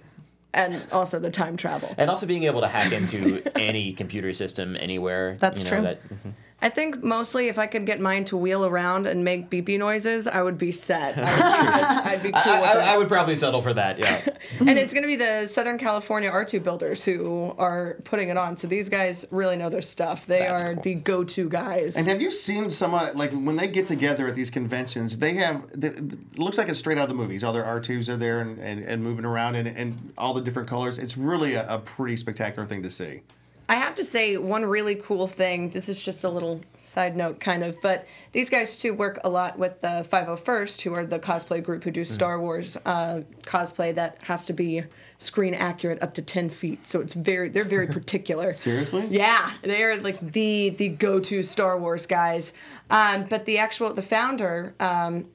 [0.54, 1.94] and also the time travel.
[1.98, 5.36] and also being able to hack into any computer system anywhere.
[5.38, 5.82] That's you know, true.
[5.82, 6.30] That, mm-hmm.
[6.62, 10.26] I think mostly if I could get mine to wheel around and make beepy noises,
[10.26, 11.18] I would be set.
[11.18, 12.88] I would, I'd be cool I, with I, it.
[12.88, 13.98] I would probably settle for that.
[13.98, 14.22] Yeah.
[14.60, 18.56] and it's going to be the Southern California R2 builders who are putting it on.
[18.56, 20.24] So these guys really know their stuff.
[20.24, 20.82] They That's are cool.
[20.82, 21.94] the go-to guys.
[21.94, 25.18] And have you seen some uh, like when they get together at these conventions?
[25.18, 27.44] They have the, it looks like it's straight out of the movies.
[27.44, 30.40] All their R twos are there and, and, and moving around and, and all the
[30.40, 30.98] different colors.
[30.98, 33.20] It's really a, a pretty spectacular thing to see.
[33.68, 35.70] I have to say one really cool thing.
[35.70, 39.28] This is just a little side note, kind of, but these guys too work a
[39.28, 43.92] lot with the 501st, who are the cosplay group who do Star Wars uh, cosplay
[43.96, 44.84] that has to be
[45.18, 46.86] screen accurate up to 10 feet.
[46.86, 48.54] So it's very, they're very particular.
[48.54, 49.06] Seriously?
[49.06, 52.52] Yeah, they're like the the go to Star Wars guys.
[52.88, 55.26] Um, but the actual the founder um,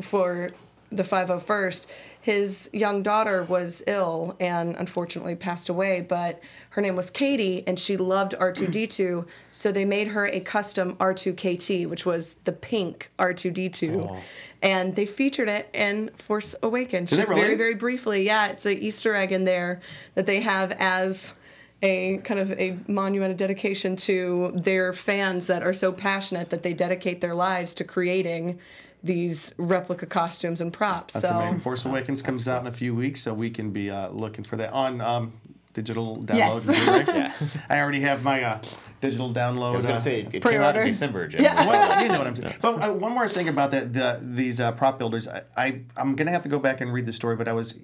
[0.00, 0.50] for
[0.90, 1.86] the 501st,
[2.20, 6.04] his young daughter was ill and unfortunately passed away.
[6.06, 6.40] But
[6.70, 11.88] her name was Katie, and she loved R2D2, so they made her a custom R2KT,
[11.88, 14.22] which was the pink R2D2.
[14.60, 17.10] And they featured it in Force Awakens.
[17.10, 17.40] Just really?
[17.40, 18.24] very, very briefly.
[18.26, 19.80] Yeah, it's an Easter egg in there
[20.14, 21.34] that they have as
[21.80, 26.64] a kind of a monument of dedication to their fans that are so passionate that
[26.64, 28.58] they dedicate their lives to creating
[29.02, 31.14] these replica costumes and props.
[31.14, 31.60] That's so amazing.
[31.60, 34.56] Force Awakens comes out in a few weeks, so we can be uh, looking for
[34.56, 35.32] that on um,
[35.72, 36.66] digital download.
[36.66, 37.08] Yes.
[37.08, 37.32] yeah.
[37.68, 38.60] I already have my uh,
[39.00, 39.74] digital download.
[39.74, 40.84] I was uh, gonna say it came out in Pre-order.
[40.84, 41.42] December, Jim.
[41.42, 41.68] Yeah.
[41.68, 42.54] well, you know what I'm saying.
[42.60, 46.16] But uh, one more thing about that, the, these uh, prop builders, I, I I'm
[46.16, 47.78] gonna have to go back and read the story, but I was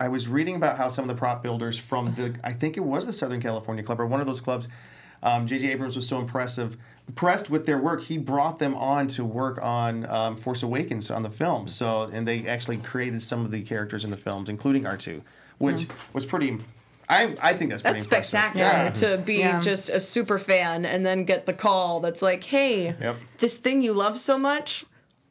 [0.00, 2.84] I was reading about how some of the prop builders from the I think it
[2.84, 4.68] was the Southern California Club or one of those clubs.
[5.22, 5.70] Um, J.J.
[5.72, 8.02] Abrams was so impressive, impressed with their work.
[8.02, 11.66] He brought them on to work on um, Force Awakens on the film.
[11.68, 15.22] So, and they actually created some of the characters in the films, including R two,
[15.58, 16.58] which was pretty.
[17.10, 18.26] I, I think that's pretty that's impressive.
[18.40, 19.60] spectacular to be Yeah.
[19.62, 23.16] just a super fan and then get the call that's like, hey, Yep.
[23.38, 24.84] this thing you love so much,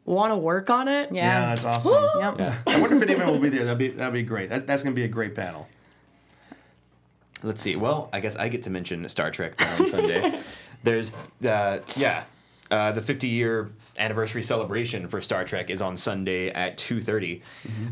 [0.04, 1.10] want to work on it?
[1.14, 2.04] Yeah, that's awesome.
[2.40, 2.54] Yep.
[2.66, 3.64] I wonder if anyone will be there.
[3.64, 4.50] That'd be that'd be great.
[4.50, 5.68] That, that's gonna be a great panel.
[7.44, 7.76] Let's see.
[7.76, 10.40] Well, I guess I get to mention Star Trek on Sunday.
[10.84, 11.16] There's
[11.46, 12.24] uh, yeah,
[12.72, 17.42] uh, the 50 year anniversary celebration for Star Trek is on Sunday at 2:30,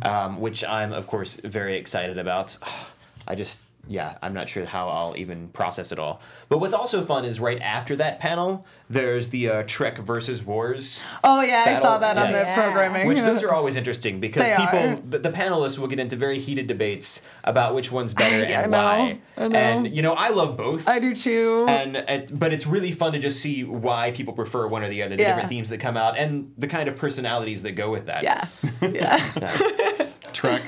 [0.04, 2.58] um, which I'm of course very excited about.
[3.28, 6.22] I just yeah, I'm not sure how I'll even process it all.
[6.50, 11.02] But what's also fun is right after that panel, there's the uh, Trek versus Wars
[11.24, 12.48] Oh yeah, I saw Battle- that on yes.
[12.50, 13.08] the programming.
[13.08, 16.40] Which those are always interesting because They people, the, the panelists will get into very
[16.40, 19.20] heated debates about which one's better I and know, why.
[19.38, 19.58] I know.
[19.60, 20.88] And you know, I love both.
[20.88, 21.66] I do too.
[21.68, 25.04] And it, but it's really fun to just see why people prefer one or the
[25.04, 25.30] other, the Yeah.
[25.30, 28.24] different themes that come out, and the kind of personalities that go with that.
[28.24, 28.48] yeah,
[28.82, 30.08] yeah.
[30.34, 30.62] Trek,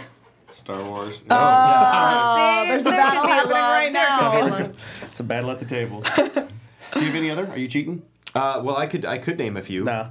[0.57, 1.23] Star Wars.
[1.29, 4.71] Oh, See, there's a there battle be happening love, right there now.
[5.03, 6.01] It's a battle at the table.
[6.17, 7.47] Do you have any other?
[7.47, 8.01] Are you cheating?
[8.33, 9.83] Uh, well, I could I could name a few.
[9.83, 10.09] Nah.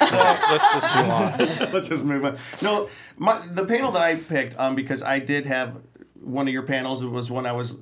[0.00, 1.38] Let's just move on.
[1.72, 2.38] Let's just move on.
[2.62, 5.76] No, my, the panel that I picked, um, because I did have
[6.20, 7.02] one of your panels.
[7.02, 7.76] It was one I was.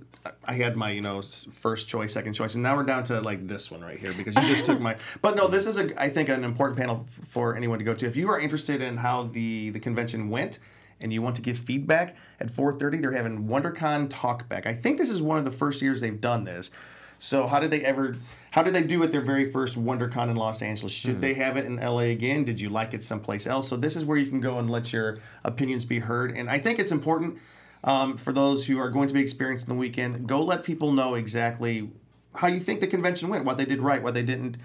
[0.44, 3.46] I had my, you know, first choice, second choice, and now we're down to like
[3.46, 4.96] this one right here because you just took my.
[5.22, 7.94] But no, this is a, I think, an important panel f- for anyone to go
[7.94, 8.06] to.
[8.06, 10.58] If you are interested in how the the convention went
[11.00, 14.66] and you want to give feedback at 4:30, they're having WonderCon Talkback.
[14.66, 16.70] I think this is one of the first years they've done this.
[17.18, 18.16] So how did they ever?
[18.52, 20.92] How did they do it at their very first WonderCon in Los Angeles?
[20.92, 21.20] Should Hmm.
[21.20, 22.44] they have it in LA again?
[22.44, 23.68] Did you like it someplace else?
[23.68, 26.36] So this is where you can go and let your opinions be heard.
[26.36, 27.38] And I think it's important
[27.84, 30.26] um, for those who are going to be experiencing the weekend.
[30.26, 31.90] Go let people know exactly
[32.34, 34.56] how you think the convention went, what they did right, what they didn't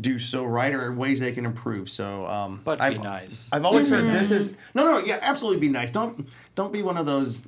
[0.00, 1.88] do so right, or ways they can improve.
[1.90, 3.48] So, um, But be I've, nice.
[3.52, 5.90] I've always heard this is no, no, yeah, absolutely be nice.
[5.90, 7.42] Don't don't be one of those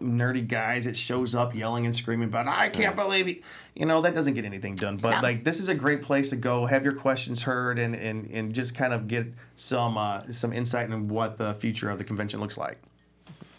[0.00, 3.42] nerdy guys that shows up yelling and screaming about I can't believe it.
[3.74, 4.96] You know that doesn't get anything done.
[4.96, 5.20] But No.
[5.22, 8.54] like this is a great place to go, have your questions heard, and and, and
[8.54, 12.40] just kind of get some uh, some insight into what the future of the convention
[12.40, 12.78] looks like.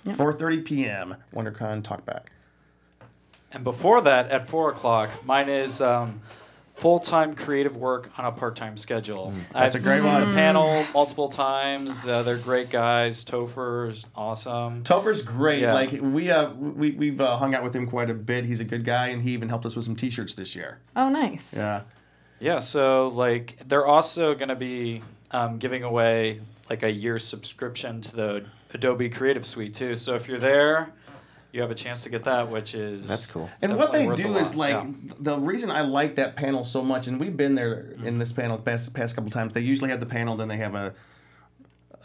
[0.05, 1.15] 4:30 p.m.
[1.33, 2.25] WonderCon Talkback.
[3.51, 6.21] And before that, at four o'clock, mine is um,
[6.75, 9.31] full-time creative work on a part-time schedule.
[9.33, 10.21] Mm, that's I've a great seen one.
[10.29, 12.05] The panel multiple times.
[12.05, 13.23] Uh, they're great guys.
[13.23, 14.83] Topher's awesome.
[14.83, 15.61] Topher's great.
[15.61, 15.73] Yeah.
[15.73, 18.45] Like we uh we we've uh, hung out with him quite a bit.
[18.45, 20.79] He's a good guy, and he even helped us with some T-shirts this year.
[20.95, 21.53] Oh, nice.
[21.53, 21.83] Yeah.
[22.39, 25.01] Yeah, so like they're also going to be
[25.31, 29.95] um, giving away like a year subscription to the Adobe Creative Suite too.
[29.95, 30.91] So if you're there,
[31.55, 33.49] you have a chance to get that, which is That's cool.
[33.61, 34.91] And what they do is like yeah.
[35.19, 38.19] the reason I like that panel so much, and we've been there in mm-hmm.
[38.19, 39.53] this panel the past, past couple times.
[39.53, 40.93] They usually have the panel, then they have a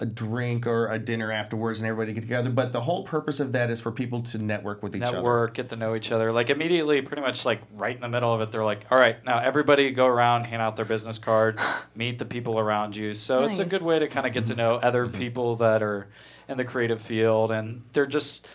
[0.00, 2.48] a drink or a dinner afterwards, and everybody get together.
[2.48, 5.18] But the whole purpose of that is for people to network with each other.
[5.18, 6.32] network, get to know each other.
[6.32, 9.22] Like immediately, pretty much like right in the middle of it, they're like, "All right,
[9.24, 11.58] now everybody go around, hand out their business card,
[11.94, 14.52] meet the people around you." So it's a good way to kind of get to
[14.52, 14.60] mm-hmm.
[14.60, 15.18] know other mm-hmm.
[15.18, 16.08] people that are
[16.48, 18.46] in the creative field, and they're just.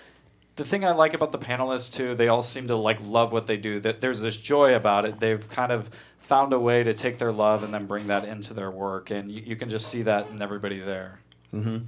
[0.55, 3.47] The thing I like about the panelists too, they all seem to like love what
[3.47, 3.79] they do.
[3.79, 5.19] That there's this joy about it.
[5.19, 5.89] They've kind of
[6.19, 9.31] found a way to take their love and then bring that into their work, and
[9.31, 11.19] you, you can just see that in everybody there.
[11.53, 11.85] Mm-hmm.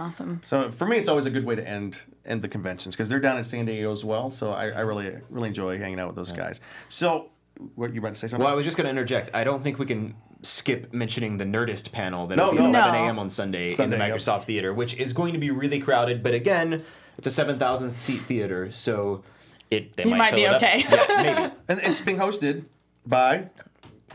[0.00, 0.40] Awesome.
[0.44, 3.20] So for me, it's always a good way to end end the conventions because they're
[3.20, 4.30] down in San Diego as well.
[4.30, 6.60] So I, I really really enjoy hanging out with those guys.
[6.88, 7.30] So
[7.74, 8.44] what you about to say something?
[8.44, 9.30] Well, I was just going to interject.
[9.34, 12.78] I don't think we can skip mentioning the Nerdist panel that'll No, be no.
[12.78, 13.18] at 11 a.m.
[13.18, 14.16] on Sunday, Sunday, in the yep.
[14.16, 16.22] Microsoft Theater, which is going to be really crowded.
[16.22, 16.84] But again,
[17.18, 19.22] it's a 7,000 seat theater, so
[19.70, 20.62] it they You might, might fill be it up.
[20.62, 20.84] okay.
[20.88, 21.54] Yeah, maybe.
[21.68, 22.64] and it's being hosted
[23.06, 23.48] by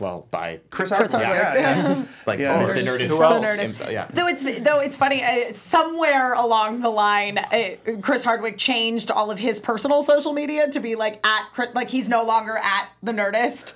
[0.00, 1.32] Well, by Chris Chris Hardwick.
[1.42, 1.62] Hardwick.
[1.62, 2.04] Yeah, yeah.
[2.26, 2.66] like Yeah.
[2.66, 2.84] the Nerdist.
[2.84, 3.08] Nerdist.
[3.08, 3.18] Who?
[3.40, 3.62] The Nerdist.
[3.62, 4.06] himself, yeah.
[4.12, 9.30] Though it's though it's funny, uh, somewhere along the line, uh, Chris Hardwick changed all
[9.30, 13.12] of his personal social media to be like at like he's no longer at the
[13.12, 13.72] Nerdist.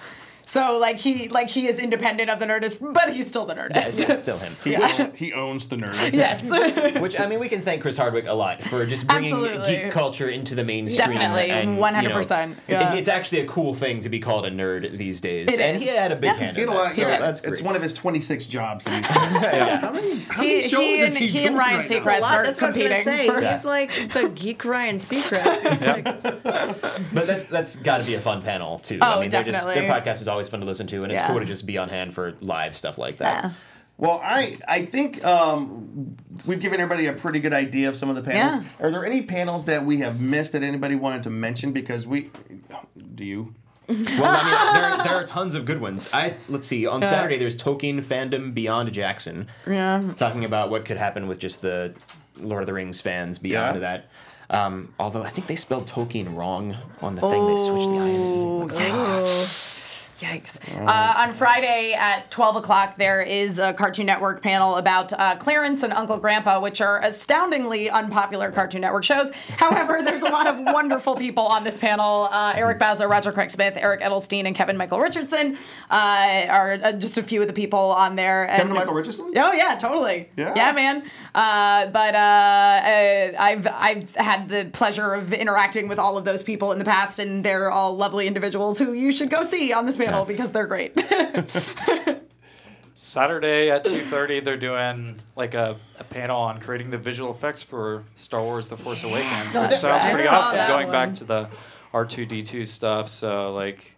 [0.50, 4.00] So like he like he is independent of the Nerdist, but he's still the Nerdist.
[4.00, 4.56] Yeah, it's still him.
[4.64, 6.12] He, owns- he owns the Nerdist.
[6.12, 6.42] yes.
[7.00, 9.76] Which I mean, we can thank Chris Hardwick a lot for just bringing Absolutely.
[9.76, 11.18] geek culture into the mainstream.
[11.18, 15.60] Definitely, 100%, it's, actually a cool thing to be called a nerd these days, It
[15.60, 15.82] and is.
[15.84, 16.34] he had a big Yeah.
[16.34, 16.94] hand He in had a lot, that.
[16.96, 18.86] So so that's it's one of his 26 jobs.
[18.86, 19.06] that he's
[19.80, 21.88] How many, how many He, shows he is and, he, he and doing Ryan right?
[21.88, 22.34] Seacrest A lot.
[22.34, 23.04] are That's what I was competing.
[23.04, 23.26] gonna say.
[23.28, 27.12] for- He's like the geek Ryan Seacrest.
[27.12, 28.98] But that's that's got to be a fun panel too.
[29.00, 31.20] Oh, I mean, they're just, their podcast is always fun to listen to, and it's
[31.20, 31.26] Yeah.
[31.28, 33.44] cool to just be on hand for live stuff like that.
[33.44, 33.50] Yeah.
[33.98, 36.16] Well, I I think um,
[36.46, 38.62] we've given everybody a pretty good idea of some of the panels.
[38.62, 38.86] Yeah.
[38.86, 41.72] Are there any panels that we have missed that anybody wanted to mention?
[41.72, 42.30] Because we,
[43.14, 43.54] do you?
[43.88, 46.08] Well, I mean, there, there are tons of good ones.
[46.14, 46.86] I let's see.
[46.86, 50.02] On Saturday, there's Tolkien fandom beyond Jackson, Yeah.
[50.16, 51.92] talking about what could happen with just the
[52.38, 53.80] Lord of the Rings fans beyond Yeah.
[53.80, 54.10] that.
[54.48, 57.46] Um, although I think they spelled Tolkien wrong on the thing.
[57.48, 58.08] They switched the I.
[58.08, 58.68] in.
[60.20, 60.58] Yikes.
[60.86, 65.82] Uh, on Friday at 12 o'clock, there is a Cartoon Network panel about uh, Clarence
[65.82, 69.30] and Uncle Grandpa, which are astoundingly unpopular Cartoon Network shows.
[69.56, 72.28] However, there's a lot of wonderful people on this panel.
[72.30, 75.56] Uh, Eric Bauza, Roger Craig Smith, Eric Edelstein, and Kevin Michael Richardson
[75.90, 78.46] uh, are uh, just a few of the people on there.
[78.48, 79.32] And, Kevin Michael Richardson?
[79.36, 80.28] Oh yeah, totally.
[80.36, 80.52] Yeah.
[80.54, 81.02] yeah, man.
[81.34, 86.78] Uh, but I've I've had the pleasure of interacting with all of those people in
[86.78, 90.09] the past, and they're all lovely individuals who you should go see on this panel
[90.26, 90.94] because they're great.
[92.94, 98.04] Saturday at 2:30 they're doing like a, a panel on creating the visual effects for
[98.16, 100.12] Star Wars The Force Awakens, which sounds right.
[100.12, 100.92] Pretty saw awesome going one.
[100.92, 101.48] back to the
[101.94, 103.08] R2D2 stuff.
[103.08, 103.96] So like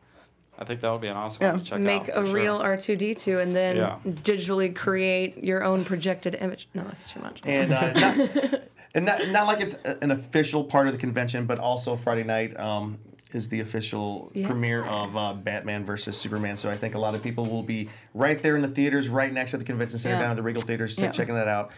[0.59, 2.23] I think that would be an awesome one to check make out.
[2.23, 2.35] a sure.
[2.35, 3.97] real R2D2 and then Yeah.
[4.07, 6.69] digitally create your own projected image.
[6.75, 7.41] No, that's too much.
[7.45, 8.61] And uh, not,
[8.95, 12.57] and not, not like it's an official part of the convention, but also Friday night
[12.61, 12.99] um,
[13.35, 14.47] is the official Yeah.
[14.47, 16.57] premiere of uh, Batman versus Superman.
[16.57, 19.33] So I think a lot of people will be right there in the theaters, right
[19.33, 20.23] next to the convention center, Yeah.
[20.23, 21.11] down at the Regal Theaters, Yeah.
[21.11, 21.71] checking that out.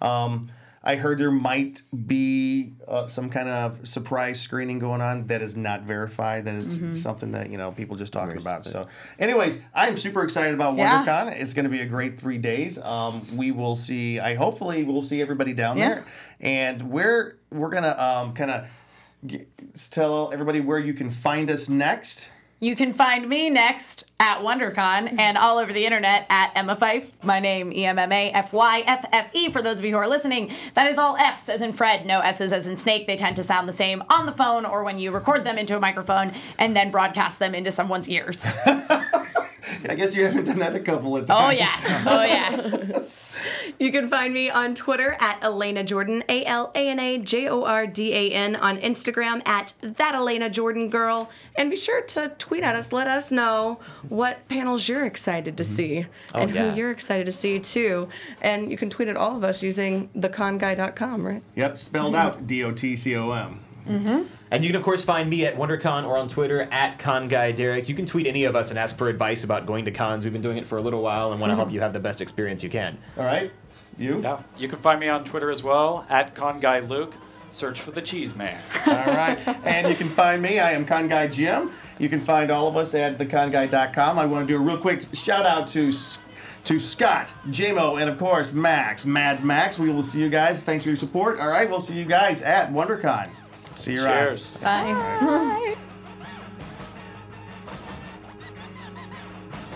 [0.00, 0.48] Um,
[0.84, 5.56] I heard there might be uh, some kind of surprise screening going on that is
[5.56, 6.44] not verified.
[6.44, 6.92] That is Mm-hmm.
[6.94, 8.64] something that you know people just talking about.
[8.64, 8.86] So,
[9.18, 11.04] anyways, I'm super excited about Yeah.
[11.04, 11.32] WonderCon.
[11.40, 12.78] It's going to be a great three days.
[12.80, 14.20] Um, we will see.
[14.20, 15.88] I hopefully we'll see everybody down Yeah.
[15.88, 16.04] there,
[16.40, 18.64] and we're we're gonna um, kind of
[19.90, 22.30] tell everybody where you can find us next.
[22.60, 27.06] You can find me next at WonderCon and all over the internet at Emma Fyffe.
[27.22, 29.50] My name E M M A F Y F F E.
[29.50, 32.20] For those of you who are listening, that is all F's as in Fred, no
[32.20, 33.06] S's as in snake.
[33.06, 35.76] They tend to sound the same on the phone or when you record them into
[35.76, 38.42] a microphone and then broadcast them into someone's ears.
[39.88, 41.44] I guess you haven't done that a couple of oh, times.
[41.46, 43.02] Oh yeah, oh yeah.
[43.78, 47.48] You can find me on Twitter at Alana Jordan, A L A N A J
[47.48, 52.02] O R D A N, on Instagram at that Alana Jordan girl, and be sure
[52.02, 52.92] to tweet at us.
[52.92, 56.38] Let us know what panels you're excited to see mm-hmm.
[56.38, 56.70] and oh, yeah.
[56.70, 58.08] who you're excited to see too.
[58.42, 61.42] And you can tweet at all of us using theconguy.com, right?
[61.54, 62.26] Yep, spelled mm-hmm.
[62.26, 63.60] out D O T C O M.
[63.86, 64.22] Mm-hmm.
[64.50, 67.88] And you can, of course, find me at WonderCon or on Twitter at ConGuyDerek.
[67.88, 70.24] You can tweet any of us and ask for advice about going to cons.
[70.24, 71.60] We've been doing it for a little while and want to mm-hmm.
[71.60, 72.98] help you have the best experience you can.
[73.16, 73.50] All right,
[73.98, 74.22] you.
[74.22, 74.42] Yeah.
[74.56, 77.12] You can find me on Twitter as well at ConGuyLuke.
[77.50, 78.62] Search for the Cheese Man.
[78.86, 80.60] All right, and you can find me.
[80.60, 81.72] I am Con Guy Jim.
[81.98, 84.18] You can find all of us at theconguy.com.
[84.18, 85.92] I want to do a real quick shout out to.
[86.64, 89.78] To Scott, JMO, and of course Max, Mad Max.
[89.78, 90.60] We will see you guys.
[90.60, 91.40] Thanks for your support.
[91.40, 93.30] All right, we'll see you guys at WonderCon.
[93.74, 94.26] See you around.
[94.26, 94.56] Cheers.
[94.58, 95.76] Bye.